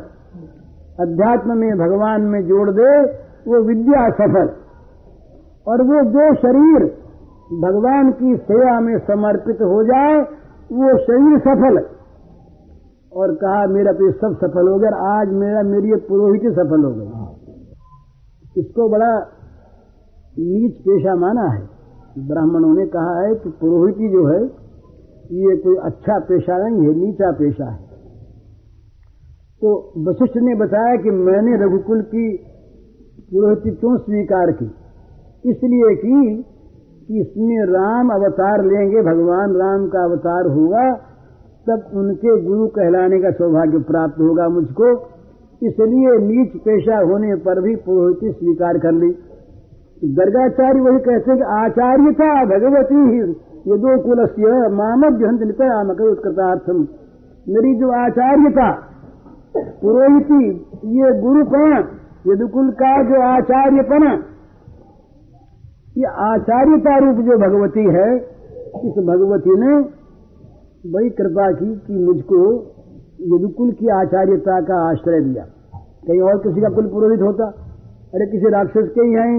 अध्यात्म 1.00 1.58
में 1.58 1.78
भगवान 1.78 2.22
में 2.22 2.48
जोड़ 2.48 2.72
दे, 2.72 3.02
वो 3.48 3.68
विद्या 3.68 4.10
सफल। 4.10 4.50
और 5.68 5.82
वो 5.82 6.10
जो 6.10 6.36
शरीर 6.36 6.98
भगवान 7.54 8.12
की 8.12 8.38
सेवा 8.38 8.80
में 8.80 8.98
समर्पित 8.98 9.56
हो 9.56 9.84
जाए, 9.84 10.22
वो 10.72 10.98
शरीर 10.98 11.40
सफल। 11.40 11.86
और 13.16 13.36
कहा, 13.36 13.68
मेरा 13.68 13.92
तो 13.92 14.12
सब 14.12 14.38
सफल 14.38 14.68
हो 14.68 14.80
गया 14.80 15.22
आज 15.22 15.28
मेरा, 15.30 15.62
मेरी 15.62 15.96
पुरोहित 15.96 16.42
सफल 16.42 16.84
हो 16.84 16.92
गई। 16.92 17.10
इसको 18.62 18.90
बड़ा 18.90 19.20
नीच 20.40 20.76
पेशा 20.76 21.16
माना 21.16 21.44
है। 21.44 21.70
ब्राह्मणों 22.28 22.76
ने 22.76 22.86
कहा 22.86 23.22
है 23.22 23.36
कि 23.36 23.50
पुरोहिती 23.50 24.10
जो 24.10 24.28
है 24.28 24.63
ये 25.34 25.58
कोई 25.58 25.76
अच्छा 25.76 26.20
पेशा 26.20 26.58
नहीं 26.58 26.88
है 26.88 26.94
नीचा 26.96 27.32
पेशा 27.32 27.70
है। 27.72 27.78
तो 29.62 29.94
वशिष्ठ 29.98 30.38
ने 30.38 30.56
बताया 30.56 30.96
कि 30.96 31.10
मैंने 31.10 31.66
रघुकुल 31.66 32.02
की 32.02 32.38
पुरोहित 33.32 33.80
क्यों 33.80 33.98
स्वीकार 33.98 34.52
की? 34.52 34.66
इसलिए 35.46 35.96
कि 35.96 36.44
इसमें 37.20 37.66
राम 37.66 38.10
अवतार 38.10 38.66
लेंगे, 38.66 39.02
भगवान 39.02 39.56
राम 39.56 39.88
का 39.88 40.04
अवतार 40.04 40.48
होगा, 40.48 40.92
तब 41.68 41.92
उनके 41.94 42.42
गुरु 42.44 42.68
कहलाने 42.68 43.20
का 43.20 43.32
सौभाग्य 43.32 43.80
प्राप्त 43.80 44.20
होगा 44.20 44.50
मुझको। 44.50 44.92
इसलिए 45.62 46.18
नीच 46.20 46.62
पेशा 46.62 46.98
होने 46.98 47.36
पर 47.36 47.62
भी 47.62 47.76
पुरोहित 47.76 48.36
स्वीकार 48.36 48.78
कर 48.78 48.92
ली। 48.92 49.10
गर्गाचार्य 50.14 50.82
वही 50.82 51.00
कहते 51.00 51.36
कि 51.36 51.42
आचार्यता 51.42 52.46
भगवती 52.46 52.96
ही 52.96 53.22
ये 53.66 53.76
दो 53.78 53.92
कुलस्य 54.04 54.56
मामक 54.74 55.20
जहंत 55.20 55.44
नितयामक 55.44 56.00
उत्कृतार्थम 56.04 56.80
मेरी 57.48 57.70
जो 57.76 57.92
आचार्यता, 57.98 58.66
पुरोहिती, 59.82 60.40
ये 60.96 61.12
गुरुपण 61.22 61.76
यदुकुल 62.28 62.72
का 62.82 62.92
जो 63.04 63.22
आचार्यपन 63.24 64.06
ये 65.96 66.12
आचार्यता 66.26 66.98
रूप 66.98 67.18
जो 67.26 67.38
भगवती 67.38 67.86
है, 67.96 68.10
इस 68.82 68.96
भगवती 69.06 69.56
ने 69.62 69.74
बड़ी 70.90 71.10
कृपा 71.12 71.48
की 71.54 71.70
कि 71.88 72.04
मुझको 72.06 72.42
यदुकुल 73.28 73.72
की 73.74 73.88
आचार्यता 73.98 74.60
का 74.62 74.82
आश्रय 74.90 75.22
दिया। 75.22 75.46
कहीं 76.08 76.22
और 76.22 76.38
किसी 76.40 76.62
का 76.62 76.70
कुल 76.76 76.88
पुरोहित 76.90 77.22
होता? 77.22 77.46
अरे 78.14 78.26
किसी 78.28 78.50
राक्षस 78.52 78.92
के 78.96 79.02
ही 79.02 79.14
हैं 79.14 79.32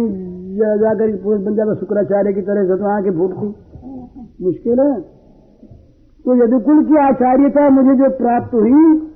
जाकर 0.81 1.17
पुरुष 1.23 1.41
बन 1.43 1.55
जाता, 1.55 1.75
शुक्राचार्य 1.75 2.33
की 2.33 2.43
तरह 2.43 2.63
से 2.65 2.77
तो 2.77 2.87
आके 2.91 3.11
फूटती। 3.11 3.49
मुश्किल 4.43 4.81
है। 4.81 5.01
तो 6.25 6.45
यदुकुल 6.45 6.85
की 6.85 6.97
आचार्यता 6.97 7.69
मुझे 7.71 7.95
जो 7.95 8.11
प्राप्त 8.17 8.55
हुई, 8.55 9.11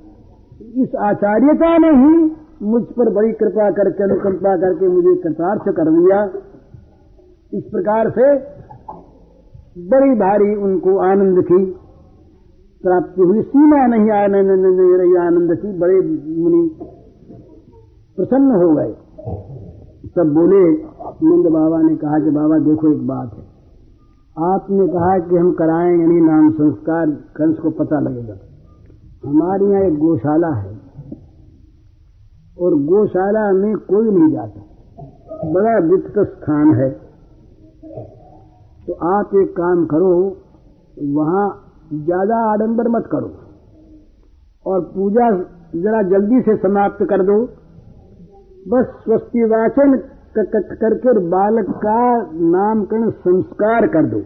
इस 0.83 0.95
आचार्यता 0.95 1.77
ने 1.77 1.89
ही 1.89 2.31
मुझ 2.63 2.83
पर 2.83 3.13
बड़ी 3.13 3.31
कृपा 3.31 3.71
करके, 3.71 4.03
अनुकंपा 4.03 4.55
करके 4.57 4.87
मुझे 4.87 5.15
कृतार्थ 5.15 5.69
कर 5.69 5.91
दिया। 5.91 6.23
इस 7.53 7.63
प्रकार 7.63 8.09
से 8.09 8.25
बड़ी 9.89 10.15
भारी 10.15 10.55
उनको 10.55 10.97
आनंद 10.97 11.43
की 11.43 11.65
प्राप्ति 12.83 13.21
हुई 13.21 13.41
सीमा 13.41 13.85
नहीं, 13.85 14.11
आनंद 14.11 14.51
नहीं 14.65 14.97
रही 14.97 15.15
आनंद 15.15 15.57
की 15.57 15.79
बड़े 15.79 15.95
मुनि 16.43 16.69
प्रसन्न 18.17 18.51
हो 18.63 18.75
गए। 18.75 18.93
तब 20.15 20.33
बोले, 20.33 20.63
नंद 21.23 21.47
बाबा 21.47 21.81
ने 21.81 21.95
कहा 21.95 22.19
कि 22.19 22.29
बाबा 22.29 22.59
देखो 22.59 22.91
एक 22.91 23.07
बात 23.07 23.33
है। 23.33 23.48
आपने 24.39 24.87
कहा 24.87 25.19
कि 25.19 25.35
हम 25.35 25.51
कराएँगे 25.51 26.05
नहीं 26.05 26.21
नाम 26.21 26.51
संस्कार, 26.51 27.05
कंस 27.07 27.59
को 27.59 27.69
पता 27.69 27.99
लगेगा। 27.99 28.33
हमारे 29.25 29.65
यहाँ 29.65 29.83
एक 29.83 29.97
गौशाला 29.97 30.47
है। 30.47 30.79
और 32.61 32.75
गौशाला 32.75 33.51
में 33.51 33.75
कोई 33.75 34.11
नहीं 34.11 34.31
जाता। 34.33 34.61
बड़ा 35.51 35.77
वित्त 35.77 36.19
स्थान 36.19 36.75
है। 36.75 36.89
तो 38.87 38.93
आप 38.93 39.29
एक 39.35 39.51
काम 39.51 39.85
करो, 39.85 40.37
वहाँ 41.03 41.73
ज़्यादा 41.93 42.37
आडंबर 42.37 42.87
मत 42.87 43.09
करो। 43.11 43.31
और 44.65 44.81
पूजा 44.81 45.31
जरा 45.75 46.01
जल्दी 46.01 46.41
से 46.41 46.57
समाप्त 46.57 47.03
कर 47.03 47.23
दो। 47.23 47.45
बस 48.67 48.85
स्वस्ति 49.03 49.43
वाचन 49.43 49.97
करके 50.47 51.29
बालक 51.29 51.69
का 51.69 52.17
नामकरण 52.33 53.09
संस्कार 53.09 53.87
कर 53.87 54.05
दो। 54.05 54.21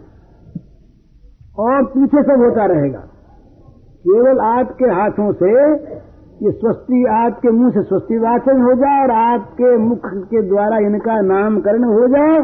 और 1.59 1.85
पीछे 1.85 2.23
सब 2.23 2.41
होता 2.41 2.65
रहेगा। 2.65 2.99
केवल 4.07 4.39
आपके 4.39 4.85
हाथों 4.85 5.33
से 5.33 5.51
ये 6.45 6.51
स्वस्ति 6.51 7.05
आपके 7.05 7.49
मुँह 7.49 7.71
से 7.71 7.83
स्वस्ति 7.83 8.17
वाचन 8.17 8.61
हो 8.61 8.73
जाए 8.73 9.03
और 9.03 9.11
आपके 9.11 9.77
मुख 9.77 9.99
के 10.05 10.49
द्वारा 10.49 10.77
इनका 10.77 11.21
नामकरण 11.21 11.83
हो 11.83 12.07
जाए, 12.07 12.39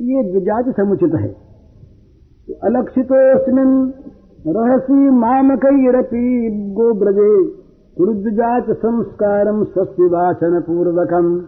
ये 0.00 0.30
द्विजाति 0.30 0.72
समुचित 0.72 1.14
है। 1.14 1.28
तो 2.48 2.54
अलक्षितोस्मिन 2.54 3.92
रहसी 4.46 5.10
मामकैरपी 5.10 6.50
गो 6.72 6.92
ब्रजे 6.94 7.58
कुरुद्विजात 7.96 8.70
संस्कारम 8.70 9.64
स्वस्ति 9.64 10.02
वाचन 10.02 10.60
पूर्वकम 10.60 11.40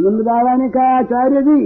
नंद 0.00 0.20
बाबा 0.26 0.56
ने 0.56 0.68
कहा, 0.68 0.98
आचार्य 0.98 1.42
जी, 1.42 1.60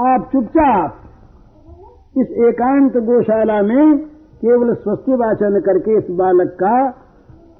आप 0.00 0.28
चुपचाप 0.32 2.18
इस 2.18 2.30
एकांत 2.48 2.96
गौशाला 2.96 3.62
में 3.62 3.98
केवल 4.40 4.74
स्वस्ति 4.74 5.12
वाचन 5.12 5.60
करके 5.60 5.98
इस 5.98 6.10
बालक 6.10 6.56
का 6.62 6.76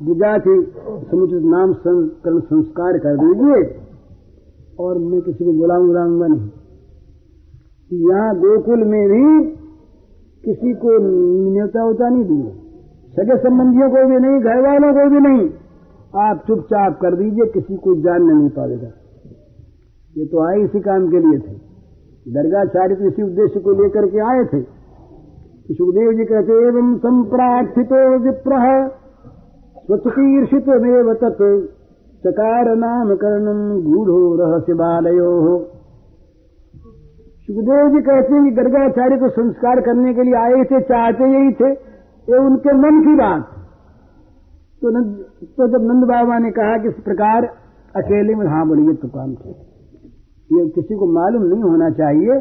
विजाति 0.02 0.56
समुचित 1.10 1.42
नाम 1.44 1.72
संस्करण 1.72 2.40
संस्कार 2.40 2.98
कर 2.98 3.16
दीजिए 3.16 3.60
और 4.78 4.98
मैं 4.98 5.20
किसी 5.20 5.44
को 5.44 5.52
बुलाऊं, 5.52 5.86
बुलाऊँगा 5.86 6.26
नहीं। 6.26 6.48
यहाँ 8.08 8.30
गोकुल 8.36 8.84
में 8.84 9.04
भी 9.08 9.24
किसी 10.44 10.74
को 10.74 10.98
न्योता 11.52 11.84
उता 11.84 12.08
नहीं 12.08 12.24
दिए 12.24 12.50
सगे 13.14 13.36
संबंधियों 13.36 13.90
को 13.90 14.06
भी 14.08 14.16
नहीं 14.16 14.40
घर 14.40 14.60
वालों 14.60 14.92
को 14.92 15.08
भी 15.10 15.20
नहीं। 15.20 15.48
आप 16.20 16.42
चुपचाप 16.46 16.98
कर 17.02 17.16
दीजिए, 17.16 17.46
किसी 17.46 17.76
को 17.76 17.94
जानने 18.00 18.34
नहीं 18.34 18.48
पाएगा। 18.48 18.90
ये 20.16 20.26
तो 20.26 20.46
आए 20.46 20.60
इसी 20.60 20.80
काम 20.80 21.08
के 21.10 21.18
लिए 21.18 21.38
थे। 21.38 21.52
दरगाचार्य 22.26 22.94
तो 22.94 23.04
इसी 23.04 23.22
उद्देश्य 23.22 23.60
को 23.60 23.72
लेकर 23.72 24.06
के 24.06 24.20
आए 24.28 24.44
थे। 24.44 24.62
सुखदेव 25.74 26.12
जी 26.12 26.24
कहते 26.24 26.56
एवं 26.68 26.96
संप्रार्थितो 26.98 28.00
विप्रह 28.18 28.64
स्वचकीर्षितमेव 29.78 31.12
तत् 31.14 31.44
चकार 32.24 32.70
नामकरणम 32.76 33.60
गूढ़ो 33.82 34.18
रहस्य 34.36 34.74
बालयो। 34.74 35.30
हो 35.40 35.54
सुखदेव 37.46 37.88
जी 37.88 38.02
कहते 38.02 38.34
हैं 38.34 38.42
कि 38.44 38.50
गर्गाचार्य 38.50 39.18
को 39.18 39.28
संस्कार 39.28 39.80
करने 39.80 40.14
के 40.14 40.22
लिए 40.22 40.34
आए 40.34 40.64
थे 40.64 40.80
चाहते 40.82 41.32
यही 41.32 41.52
थे 41.52 41.72
ये 42.28 42.38
उनके 42.38 42.72
मन 42.72 43.00
की 43.00 43.14
बात। 43.14 43.48
तो, 44.82 44.90
तो 45.46 45.66
जब 45.68 45.82
नंद 45.84 46.04
बाबा 46.04 46.38
ने 46.38 46.50
कहा 46.50 46.76
कि 46.78 46.88
इस 46.88 47.02
प्रकार 47.04 47.44
अकेले 47.96 48.34
में 48.34 48.46
हाँ 48.46 48.68
बोलिए 48.68 48.94
तो 48.94 49.08
काम 49.08 49.34
थे। 49.34 49.69
ये 50.52 50.68
किसी 50.68 50.94
को 50.94 51.06
मालूम 51.06 51.42
नहीं 51.42 51.62
होना 51.62 51.90
चाहिए, 51.90 52.40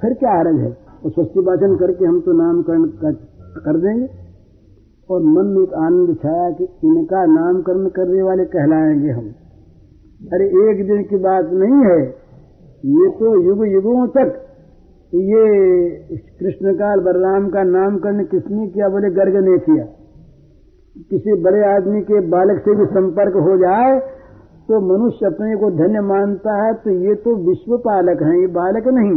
फिर 0.00 0.14
क्या 0.14 0.38
हरज 0.38 0.60
है? 0.60 0.76
और 1.04 1.10
स्वस्ति 1.10 1.40
वाचन 1.40 1.76
करके 1.76 2.04
हम 2.04 2.20
तो 2.20 2.32
नामकरण 2.32 2.84
कर 3.58 3.76
देंगे। 3.76 4.08
और 5.10 5.22
मन 5.22 5.46
में 5.46 5.62
एक 5.62 5.74
आनंद 5.74 6.16
छाया 6.22 6.50
कि 6.50 6.64
इनका 6.64 7.24
नामकरण 7.24 7.88
करने 7.88 8.22
वाले 8.22 8.44
कहलाएँगे 8.44 9.08
हम। 9.10 9.24
अरे, 10.32 10.46
एक 10.46 10.86
दिन 10.86 11.02
की 11.02 11.16
बात 11.16 11.50
नहीं 11.52 11.90
है। 11.90 12.28
ये 12.84 13.10
तो 13.10 13.42
युग 13.42 13.66
युगों 13.66 14.06
तक 14.06 14.44
ये 15.14 15.90
कृष्णकाल 16.40 17.00
बलराम 17.00 17.48
का 17.48 17.62
नामकरण 17.62 18.24
किसने 18.24 18.68
किया, 18.68 18.88
बोले 18.88 19.10
गर्ग 19.10 19.36
ने 19.36 19.58
किया। 19.58 19.84
किसी 21.10 21.42
बड़े 21.42 21.64
आदमी 21.64 22.00
के 22.00 22.20
बालक 22.20 22.60
से 22.60 22.74
भी 22.74 22.84
संपर्क 22.84 23.34
हो 23.36 23.56
जाए 23.56 24.17
तो 24.68 24.80
मनुष्य 24.82 25.26
अपने 25.26 25.54
को 25.56 25.70
धन्य 25.76 26.00
मानता 26.04 26.54
है 26.56 26.72
तो 26.76 26.90
ये 27.02 27.14
तो 27.20 27.34
विश्व 27.44 27.76
पालक 27.80 28.22
है, 28.22 28.40
ये 28.40 28.46
बालक 28.54 28.88
नहीं। 28.90 29.14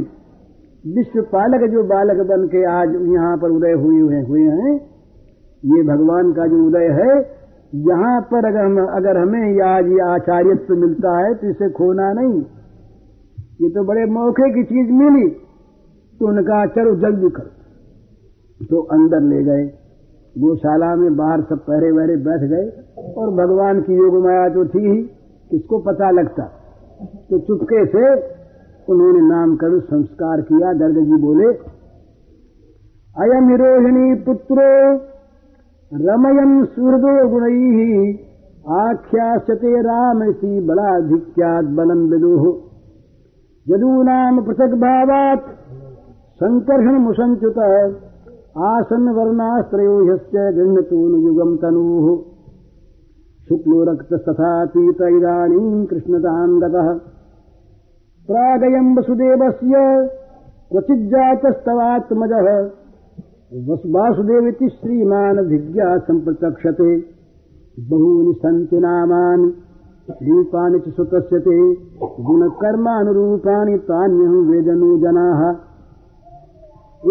विश्व 0.84 1.22
पालक 1.32 1.66
जो 1.72 1.84
बालक 1.86 2.22
बन 2.28 2.48
के 2.48 2.64
आज 2.70 2.96
यहाँ 3.10 3.36
पर 3.38 3.52
उदय 3.52 3.74
हुए 3.74 4.00
हुए 4.00 4.22
हुए 4.24 4.46
हैं, 4.54 4.74
ये 5.64 5.84
भगवान 5.86 6.32
का 6.34 6.48
जो 6.48 6.64
उदय 6.68 6.88
है, 6.94 7.20
यहाँ 7.82 8.16
पर 8.32 8.46
अगर 8.46 8.66
हम, 8.66 8.80
अगर 8.94 9.18
हमें 9.18 9.62
आज 9.66 9.88
ये 9.90 10.00
आचार्यत्व 10.06 10.76
मिलता 10.78 11.18
है 11.18 11.34
तो 11.36 11.50
इसे 11.50 11.70
खोना 11.74 12.12
नहीं। 12.14 12.42
ये 13.60 13.70
तो 13.72 13.84
बड़े 13.86 14.06
मौके 14.12 14.50
की 14.54 14.64
चीज़ 14.66 14.92
मिली 14.96 15.30
तो 16.20 16.28
उनका 16.28 16.66
चलो 16.74 16.96
जल्दी 17.00 17.30
कर। 17.32 17.48
तो 18.60 18.82
अंदर 18.94 19.22
ले 19.28 19.44
गए, 19.44 19.64
गौशाला 20.36 20.96
में 20.98 21.16
बाहर 21.16 21.42
सब 21.44 21.60
पहरे 21.62 21.92
वहरे 21.94 22.16
बैठ 22.26 22.42
गए, 22.50 22.66
और 23.14 23.30
भगवान 23.38 23.82
की 23.82 23.94
योग 23.96 24.24
माया 24.24 24.48
तो 24.50 24.66
थी 24.68 24.84
ही। 24.86 25.02
किसको 25.52 25.80
पता 25.80 26.12
लगता? 26.12 26.44
तो 27.30 27.40
चुपके 27.40 27.86
से 27.86 28.04
उन्होंने 28.90 29.22
नामकरण 29.22 29.80
संस्कार 29.80 30.42
किया। 30.42 30.74
गर्ग 30.74 30.98
जी 31.04 31.22
बोले 31.22 31.48
अयम 33.16 33.48
रोहिणी 33.56 34.16
पुत्रो 34.16 34.68
रमयन 35.92 36.64
सूर्दो 36.66 37.14
गुण, 37.30 37.46
आख्यास्यते 38.78 39.82
राम 39.82 40.24
इसी 40.24 40.60
बलाधिक्यात 40.68 41.66
बलम 41.78 42.04
विदुः। 42.10 42.46
नाम 44.04 44.42
पृथक 44.42 44.76
भावात 44.76 45.42
संकर्षण 46.36 47.00
मुसंच्युत 47.00 47.58
आसन 48.58 49.10
वर्णाश्रयो 49.10 49.98
गृहतून 50.56 51.20
युगम 51.22 51.56
तनूः। 51.58 52.31
शुक्लो 53.52 53.84
रक्तस्तथा 53.84 54.66
पीत 54.66 55.02
इदानीम् 55.02 55.86
कृष्णताम् 55.86 56.62
गतः। 56.62 57.00
प्रागयम् 58.28 58.98
वसुदेवस्य 58.98 59.74
क्वचिज्जातस्तवात्मजः। 60.72 62.70
वासुदेविति 63.96 64.70
श्रीमानभिज्ञा 64.70 65.98
सम्प्रचक्षते 65.98 67.04
बहूनि 67.80 68.34
सन्ति 68.38 68.80
नामानि। 68.80 70.30
रूपाणि 70.30 70.80
च 70.80 70.90
सुतस्य 70.90 71.76
गुणकर्मानुरूपाणि 72.20 73.78
तान्यहम् 73.78 74.52
वेदनो 74.52 74.98
जनाः। 74.98 75.56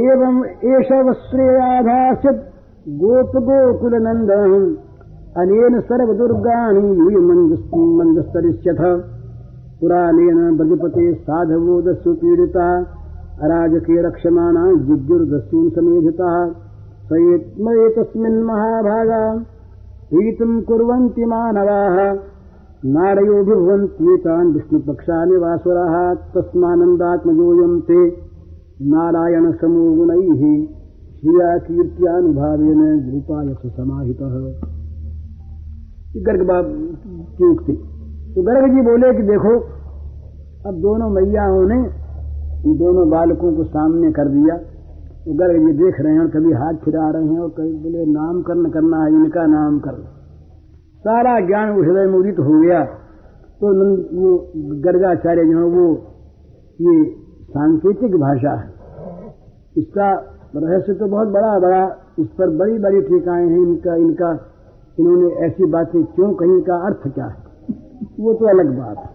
एवम् 0.01 0.45
एष 0.45 1.09
वस्त्रेयाभास्यत् 1.09 2.43
गोपगोकुलनन्दनम् 2.88 4.89
अनेन 5.37 5.81
सर्वदुर्गाणि 5.81 6.81
यूयमञ्जस्तरिष्यथ 6.81 9.03
पुराणेन 9.81 10.57
ब्रजपते 10.57 11.14
साधवोदस्सु 11.14 12.12
पीडिता। 12.12 12.87
अराजके 13.43 14.03
रक्षमाणा 14.03 14.72
जिज्ञुर्दस्यून् 14.72 15.70
समेधिता। 15.70 16.55
सयेत्मयेतस्मिन् 17.12 18.43
महाभागा। 18.43 19.45
प्रीतिम् 20.11 20.62
कुर्वन्ति 20.62 21.24
मानवाः। 21.24 22.18
नारयो 22.85 23.45
भुवन्त्येतान् 23.45 24.53
विष्णुपक्षानि 24.53 25.37
वासुराः 25.37 26.14
तस्मानन्दात्मजोऽयम् 26.14 27.81
ते। 27.81 28.16
नारायणसमो 28.83 29.95
गुणैः 29.95 30.66
श्रिया 31.20 31.59
कीर्त्यानुभावेन 31.59 33.01
गोपाय 33.01 33.70
समाहितः 33.70 34.70
गर्ग 36.17 36.47
की 37.39 37.51
उक्ति। 37.51 37.73
तो 38.35 38.43
गर्ग 38.43 38.75
जी 38.75 38.81
बोले 38.83 39.13
कि 39.15 39.23
देखो, 39.23 39.53
अब 40.67 40.75
दोनों 40.75 41.11
मैयाओं 41.11 41.67
ने 41.67 41.83
दोनों 42.79 43.11
बालकों 43.11 43.57
को 43.57 43.65
सामने 43.65 44.13
कर 44.13 44.29
दिया। 44.29 44.57
तो 45.25 45.35
गर्ग 45.35 45.67
जी 45.67 45.73
देख 45.73 46.01
रहे 46.01 46.13
हैं 46.13 46.21
और 46.21 46.29
कभी 46.29 46.53
हाथ 46.53 46.75
फिरा 46.75 47.11
रहे 47.11 47.25
हैं 47.25 47.41
और 47.41 47.49
कभी 47.49 47.73
बोले, 47.73 48.07
नामकरण 48.07 48.71
करना 48.71 49.05
है, 49.05 49.11
इनका 49.11 49.47
नाम 49.47 49.79
करना 49.79 50.17
सारा 51.05 51.41
ज्ञान 51.41 51.73
हृदय 51.73 52.07
मुदित 52.07 52.39
हो 52.39 52.61
गया। 52.61 52.85
तो 53.61 53.67
वो 54.21 54.53
गर्गाचार्य 54.81 55.45
जो 55.45 55.59
है, 55.59 55.65
वो 55.65 55.87
ये 56.81 57.05
सांकेतिक 57.51 58.17
भाषा 58.17 58.51
है। 58.51 58.69
इसका 59.77 60.13
रहस्य 60.57 60.95
तो 60.95 61.07
बहुत 61.07 61.29
बड़ा 61.29 61.59
बड़ा 61.59 61.97
इस 62.19 62.29
पर 62.29 62.57
बड़ी 62.57 62.79
बड़ी 62.79 63.01
टीकाएँ 63.01 63.49
हैं, 63.49 63.59
इनका 63.59 63.95
इनका 63.95 64.49
इन्होंने 64.99 65.28
ऐसी 65.47 65.64
बातें 65.64 66.05
क्यों 66.05 66.32
कही 66.34 66.61
का 66.61 66.76
अर्थ 66.86 67.14
क्या 67.14 67.24
है? 67.24 67.38
वो 68.20 68.34
तो 68.34 68.47
अलग 68.47 68.78
बात 68.78 68.99
है। 68.99 69.11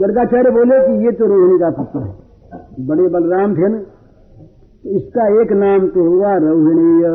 गर्गाचार्य 0.00 0.50
बोले 0.50 0.78
कि 0.86 1.04
ये 1.06 1.12
तो 1.12 1.26
रोहिणी 1.26 1.58
का 1.58 1.70
पुत्र 1.70 1.98
है। 1.98 2.86
बड़े 2.86 3.08
बलराम 3.08 3.54
थे 3.54 3.68
ना 3.68 3.78
तो 3.78 4.90
इसका 4.90 5.26
एक 5.40 5.52
नाम 5.52 5.88
तो 5.88 6.04
हुआ 6.04 6.36
रोहिणीय। 6.36 7.08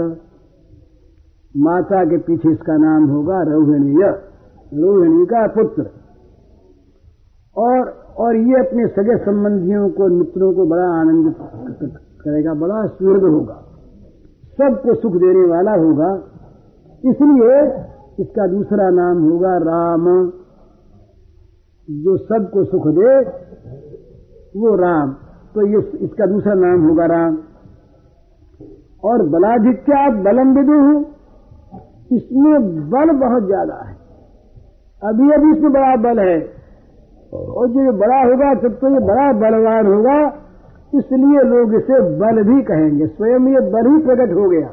माता 1.57 2.03
के 2.05 2.17
पीछे 2.17 2.49
इसका 2.49 2.77
नाम 2.77 3.05
होगा 3.05 3.41
रोहिणीय। 3.41 4.03
रोहिणी 4.73 5.25
का 5.25 5.47
पुत्र। 5.47 5.85
और 7.55 8.07
और 8.17 8.35
ये 8.35 8.59
अपने 8.59 8.87
सगे 8.87 9.17
संबंधियों 9.17 9.89
को, 9.89 10.07
मित्रों 10.07 10.53
को 10.53 10.65
बड़ा 10.65 10.85
आनंदित 10.99 11.35
करेगा, 12.21 12.53
बड़ा 12.53 12.85
सूर्य 12.85 13.27
होगा। 13.27 13.63
सबको 14.51 14.93
सुख 14.93 15.13
देने 15.13 15.45
वाला 15.47 15.71
होगा। 15.71 16.09
इसलिए 17.03 17.59
इसका 18.19 18.47
दूसरा 18.47 18.89
नाम 18.89 19.21
होगा 19.23 19.57
राम। 19.57 20.05
जो 21.87 22.17
सबको 22.17 22.63
सुख 22.63 22.87
दे, 22.87 23.11
वो 24.59 24.75
राम। 24.75 25.11
तो 25.55 25.65
ये 25.67 25.79
इसका 26.05 26.25
दूसरा 26.25 26.53
नाम 26.53 26.87
होगा 26.87 27.05
राम। 27.05 27.37
और 29.03 29.23
बलाधिक्या 29.29 30.09
बलम 30.23 30.53
विदु 30.55 30.79
इसमें 32.15 32.89
बल 32.89 33.11
बहुत 33.19 33.43
ज़्यादा 33.43 33.77
है। 33.85 33.95
अभी 35.01 35.31
अभी 35.31 35.51
इसमें 35.57 35.71
बड़ा 35.71 35.95
बल 35.95 36.19
है। 36.19 36.37
और 37.33 37.67
जो 37.67 37.93
बड़ा 37.93 38.19
होगा, 38.23 38.53
तब 38.53 38.77
तो 38.81 38.89
ये 38.89 38.99
बड़ा 38.99 39.31
बलवान 39.33 39.87
होगा। 39.87 40.17
इसलिए 40.93 41.41
लोग 41.43 41.73
इसे 41.73 42.01
बल 42.17 42.43
भी 42.43 42.61
कहेंगे। 42.63 43.07
स्वयं 43.07 43.47
ये 43.47 43.59
बल 43.69 43.89
ही 43.91 43.97
प्रकट 44.05 44.33
हो 44.33 44.49
गया। 44.49 44.69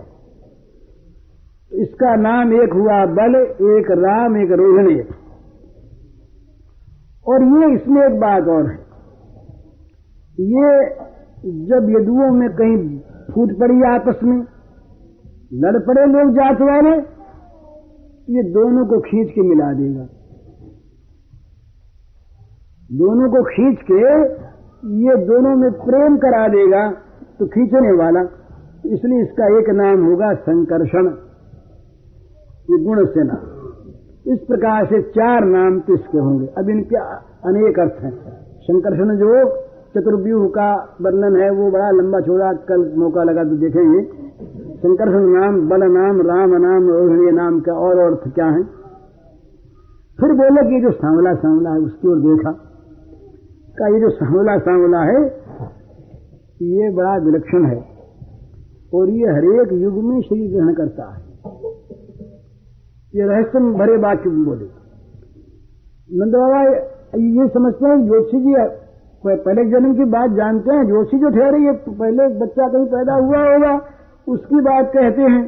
इसका 1.75 2.17
नाम 2.17 2.53
एक 2.53 2.73
हुआ 2.73 3.07
बल, 3.07 3.35
एक 3.79 3.91
राम, 3.91 4.37
एक 4.37 4.53
रोहिणी। 4.53 5.01
और 7.27 7.43
ये 7.43 7.75
इसमें 7.75 8.03
एक 8.03 8.21
बात 8.21 8.49
और 8.49 8.67
है। 8.67 8.79
ये 10.41 10.95
जब 11.67 11.91
यदुओं 11.91 12.31
में 12.33 12.49
कहीं 12.51 12.99
फूट 13.35 13.53
पड़ी 13.59 13.83
आपस 13.83 14.21
में 14.23 14.47
लड़ 15.53 15.79
पड़े 15.79 16.07
लोग 16.07 16.33
जात 16.33 16.61
वाले, 16.61 16.97
ये 18.37 18.43
दोनों 18.43 18.87
को 18.87 19.01
खींच 19.01 19.31
के 19.31 19.41
मिला 19.41 19.73
देगा। 19.73 20.05
दोनों 22.93 23.31
को 23.31 23.43
खींच 23.45 23.79
के 23.91 24.01
ये 25.03 25.17
दोनों 25.27 25.57
में 25.57 25.71
प्रेम 25.73 26.17
करा 26.17 26.49
देगा 26.49 26.91
तो 27.39 27.47
खींचने 27.47 27.93
वाला। 27.93 28.21
इसलिए 28.87 29.23
इसका 29.23 29.59
एक 29.59 29.71
नाम 29.71 30.05
होगा 30.05 30.35
संकर्षण। 30.35 31.24
ये 32.71 32.85
गुण 32.85 33.07
सेना। 33.07 33.43
इस 34.27 34.39
प्रकार 34.41 34.87
से 34.87 35.03
चार 35.03 35.45
नाम 35.45 35.81
तो 35.81 35.95
इसके 35.95 36.19
होंगे। 36.19 36.47
अब 36.47 36.69
इनके 36.69 36.97
अनेक 37.49 37.79
अर्थ 37.79 38.03
हैं। 38.03 38.13
शंकरषण 38.61 39.17
जो 39.17 39.57
चतुर्व्यूह 39.97 40.47
का 40.47 40.97
वर्णन 41.03 41.37
है, 41.37 41.51
वो 41.51 41.71
बड़ा 41.71 41.91
लंबा 41.91 42.21
छोड़ा 42.21 42.53
कल 42.53 42.95
मौका 42.97 43.23
लगा 43.23 43.45
तो 43.45 43.51
देखेंगे। 43.51 44.03
शंकरषण 44.77 45.27
नाम, 45.27 45.69
बल 45.69 45.83
नाम, 45.85 46.21
राम 46.21 46.55
नाम, 46.55 46.89
रोहिणी 46.89 47.33
नाम 47.33 47.61
का 47.61 47.73
और 47.73 47.99
अर्थ 47.99 48.35
क्या 48.35 48.47
है? 48.47 48.63
फिर 50.21 50.33
बोले 50.33 50.71
कि 50.71 50.81
जो 50.81 50.91
सांवला 50.91 51.35
सांवला 51.35 51.71
है, 51.71 51.79
उसकी 51.79 52.09
ओर 52.09 52.19
देखा। 52.19 52.51
का 53.79 53.89
ये 53.89 54.01
जो 54.01 54.09
सांवला 54.09 54.59
सांवला 54.59 55.01
है, 55.01 55.27
ये 56.63 56.91
बड़ा 56.91 57.17
विलक्षण 57.17 57.65
है। 57.65 57.85
और 58.95 59.11
ये 59.11 59.27
हरेक 59.27 59.73
युग 59.73 59.95
में 59.95 60.21
शरीर 60.21 60.57
ग्रहण 60.57 60.75
करता 60.75 61.15
है। 61.15 61.34
ये 63.15 63.27
रहस्य 63.27 63.61
भरे 63.75 63.97
वाक्य 63.99 64.31
बोले। 64.47 64.67
नंद 66.11 66.35
बाबा 66.35 66.63
ये 67.17 67.49
समझते 67.49 67.87
हैं, 67.87 67.99
जोशी 68.07 68.41
जी 68.41 68.55
पहले 69.25 69.65
जन्म 69.71 69.93
की 69.95 70.05
बात 70.13 70.31
जानते 70.33 70.71
हैं, 70.71 70.85
जोशी 70.87 71.19
जो 71.19 71.29
ठहरे 71.31 71.59
ये 71.59 71.73
पहले 71.91 72.27
बच्चा 72.39 72.67
कहीं 72.69 72.87
पैदा 72.87 73.15
हुआ 73.17 73.39
होगा, 73.45 73.75
उसकी 74.27 74.61
बात 74.63 74.91
कहते 74.95 75.23
हैं। 75.25 75.43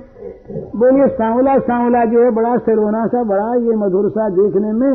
बोलिए, 0.76 1.08
सांवला 1.16 1.56
सांवला 1.60 2.04
जो 2.04 2.22
है, 2.24 2.30
बड़ा 2.30 2.56
सरोना 2.60 3.02
सा, 3.06 3.22
बड़ा 3.24 3.48
ये 3.56 3.76
मधुर 3.76 4.08
सा 4.10 4.28
देखने 4.30 4.72
में, 4.72 4.94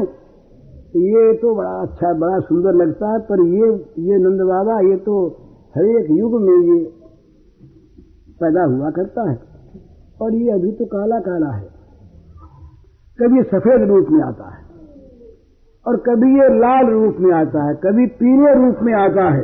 ये 1.02 1.34
तो 1.34 1.54
बड़ा 1.56 1.76
अच्छा 1.82 2.14
बड़ा 2.16 2.40
सुंदर 2.40 2.74
लगता 2.76 3.12
है, 3.12 3.20
पर 3.22 3.44
ये 3.50 3.68
ये 4.06 4.18
नंद 4.20 4.42
बाबा 4.50 4.80
ये 4.82 4.96
तो 5.02 5.20
हर 5.76 5.86
एक 5.92 6.10
युग 6.12 6.40
में 6.42 6.58
ये 6.70 6.80
पैदा 8.40 8.64
हुआ 8.66 8.90
करता 8.92 9.30
है। 9.30 9.38
और 10.22 10.34
ये 10.36 10.52
अभी 10.52 10.72
तो 10.72 10.86
काला 10.88 11.20
काला 11.22 11.52
है। 11.52 11.81
कभी 13.20 13.42
सफ़ेद 13.44 13.82
रूप 13.90 14.08
में 14.10 14.22
आता 14.24 14.46
है 14.50 14.62
और 15.88 15.98
कभी 15.98 16.30
ये 16.40 16.48
लाल 16.60 16.90
रूप 16.92 17.16
में 17.20 17.34
आता 17.34 17.64
है, 17.68 17.74
कभी 17.76 18.06
पीले 18.06 18.54
रूप 18.56 18.78
में 18.82 18.94
आता 18.94 19.24
है। 19.24 19.44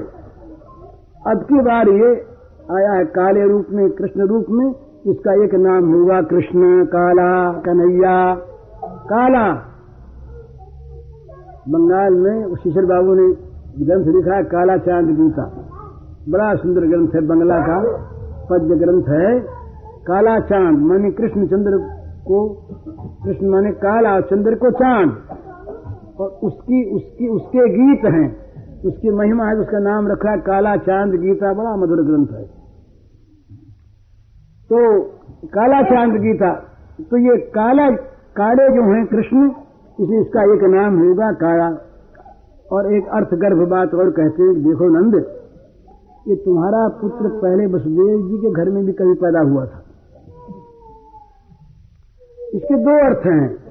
अब 1.27 1.43
की 1.43 1.61
बार 1.61 1.89
ये 1.89 2.09
आया 2.71 2.91
है 2.91 3.05
काले 3.05 3.47
रूप 3.47 3.65
में, 3.71 3.89
कृष्ण 3.89 4.27
रूप 4.27 4.45
में, 4.49 4.67
इसका 5.07 5.43
एक 5.43 5.55
नाम 5.55 5.93
होगा 5.93 6.21
कृष्ण, 6.21 6.85
काला, 6.85 7.51
कन्हैया। 7.65 8.35
काला। 9.09 9.45
बंगाल 11.69 12.13
में 12.13 12.55
शिशर 12.55 12.85
बाबू 12.85 13.13
ने 13.13 13.27
ग्रंथ 13.85 14.15
लिखा 14.15 14.35
है 14.35 14.43
काला 14.43 14.77
चाँद 14.77 15.05
गीता। 15.05 15.45
बड़ा 16.29 16.55
सुंदर 16.55 16.81
ग्रंथ 16.81 17.15
है 17.15 17.21
बंगला 17.27 17.59
का, 17.61 17.79
पद्य 18.49 18.75
ग्रंथ 18.75 19.09
है। 19.09 19.39
काला 20.07 20.39
चाँद 20.39 20.79
मानी 20.79 21.11
कृष्ण 21.11 21.45
चंद्र 21.47 21.77
को 22.27 22.39
कृष्ण 23.27 23.49
माने 23.49 23.71
काला 23.71 24.19
चंद्र 24.21 24.55
को 24.55 24.71
चाँद। 24.71 25.17
और 26.19 26.29
उसकी 26.43 26.95
उसकी, 26.95 27.27
उसके 27.27 27.69
गीत 27.69 28.05
हैं। 28.05 28.27
उसकी 28.85 29.09
महिमा 29.09 29.45
है, 29.45 29.55
उसका 29.55 29.79
नाम 29.79 30.07
रखा 30.07 30.31
है 30.31 30.37
काला 30.37 30.75
चाँद 30.75 31.15
गीता, 31.15 31.53
बड़ा 31.53 31.75
मधुर 31.75 32.03
ग्रंथ 32.03 32.27
है। 32.37 32.45
तो 34.69 35.03
काला 35.45 35.81
चाँद 35.81 36.21
गीता 36.21 36.73
तो 37.01 37.17
ये 37.17 37.37
काला, 37.37 37.89
काले 38.37 38.69
जो 38.69 38.83
हैं 38.93 39.05
कृष्ण, 39.05 39.49
इसलिए 39.99 40.21
इसका 40.21 40.53
एक 40.53 40.63
नाम 40.63 40.99
होगा 40.99 41.31
काला। 41.31 41.67
और 42.71 42.93
एक 42.93 43.07
अर्थ 43.07 43.33
गर्भ 43.33 43.69
बात 43.69 43.93
और 43.93 44.09
कहते 44.09 44.43
हैं, 44.43 44.53
देखो 44.53 44.89
नंद, 44.89 45.15
ये 46.27 46.35
तुम्हारा 46.35 46.87
पुत्र 46.87 47.29
पहले 47.29 47.65
वसुदेव 47.65 48.17
जी 48.27 48.37
के 48.37 48.51
घर 48.51 48.69
में 48.69 48.85
भी 48.85 48.93
कभी 48.93 49.13
पैदा 49.13 49.39
हुआ 49.39 49.65
था। 49.65 49.83
इसके 52.55 52.75
दो 52.75 52.93
अर्थ 53.05 53.25
हैं। 53.25 53.67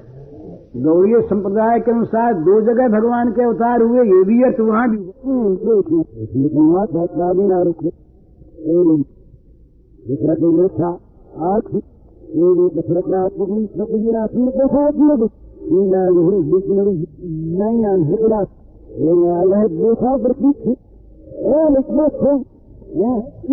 गौड़ीय 0.83 1.21
संप्रदाय 1.21 1.79
के 1.79 1.91
अनुसार 1.91 2.33
दो 2.33 2.61
जगह 2.61 2.87
भगवान 2.87 3.31
के 3.31 3.43
अवतार 3.43 3.81
हुए 3.81 3.99
ये 3.99 4.23
भी 4.23 4.43
अर्थ 4.43 4.59
वहाँ 4.59 4.89
भी 4.89 4.97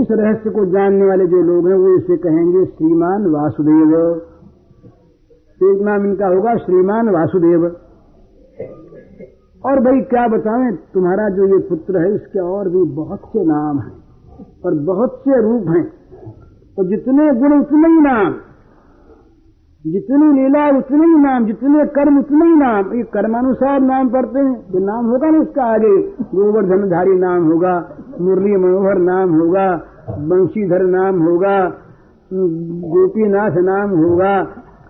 इस 0.00 0.06
रहस्य 0.10 0.50
को 0.50 0.64
जानने 0.64 1.06
वाले 1.06 1.26
जो 1.26 1.42
लोग 1.42 1.68
हैं 1.68 1.78
वो 1.78 1.96
इसे 1.96 2.16
कहेंगे 2.16 2.64
श्रीमान 2.64 3.26
वासुदेव। 3.26 4.20
एक 5.62 5.82
नाम 5.82 6.06
इनका 6.06 6.26
होगा 6.26 6.56
श्रीमान 6.56 7.08
वासुदेव। 7.08 7.64
और 9.66 9.80
भाई 9.80 10.00
क्या 10.00 10.28
बताएँ, 10.28 10.76
तुम्हारा 10.94 11.28
जो 11.28 11.46
ये 11.46 11.58
पुत्र 11.58 11.98
है, 11.98 12.14
इसके 12.14 12.38
और 12.38 12.68
भी 12.68 12.82
बहुत 12.82 13.18
से 13.18 13.44
नाम 13.44 13.78
हैं, 13.78 13.92
और 14.64 14.74
बहुत 14.74 15.14
से 15.20 15.42
रूप 15.42 15.62
हैं। 15.68 15.92
और 16.78 16.84
जितने 16.84 17.40
गुण, 17.40 17.60
उतने 17.60 17.88
ही 17.88 18.00
नाम। 18.00 18.34
जितनी 19.86 20.42
लीला, 20.42 20.78
उतने 20.78 21.06
ही 21.06 21.14
नाम। 21.14 21.46
जितने 21.46 21.86
कर्म, 21.86 22.18
उतने 22.18 22.46
ही 22.46 22.54
नाम। 22.54 22.94
ये 22.94 23.02
कर्मानुसार 23.02 23.80
नाम 23.80 24.08
पढ़ते 24.08 24.38
हैं। 24.38 24.58
ये 24.58 24.80
नाम 24.80 25.06
होगा 25.06 25.30
ना 25.30 25.38
उसका 25.38 25.64
आगे। 25.64 26.02
गोवर्धनधारी 26.34 27.18
नाम 27.18 27.44
होगा 27.44 27.98
मुरली 28.20 28.56
मनोहर 28.56 28.98
नाम 28.98 29.34
होगा, 29.34 29.80
बंशीधर 30.10 30.82
नाम 30.82 31.22
होगा 31.22 31.72
गोपीनाथ 32.92 33.50
नाम 33.50 33.90
होगा 33.90 34.46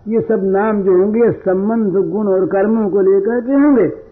ये 0.09 0.21
सब 0.21 0.43
नाम 0.45 0.83
जो 0.83 0.95
होंगे 0.99 1.31
संबंध 1.33 1.95
गुण 2.13 2.27
और 2.29 2.47
कर्मों 2.47 2.89
को 2.91 3.01
लेकर 3.01 3.41
के 3.41 3.53
होंगे। 3.53 4.04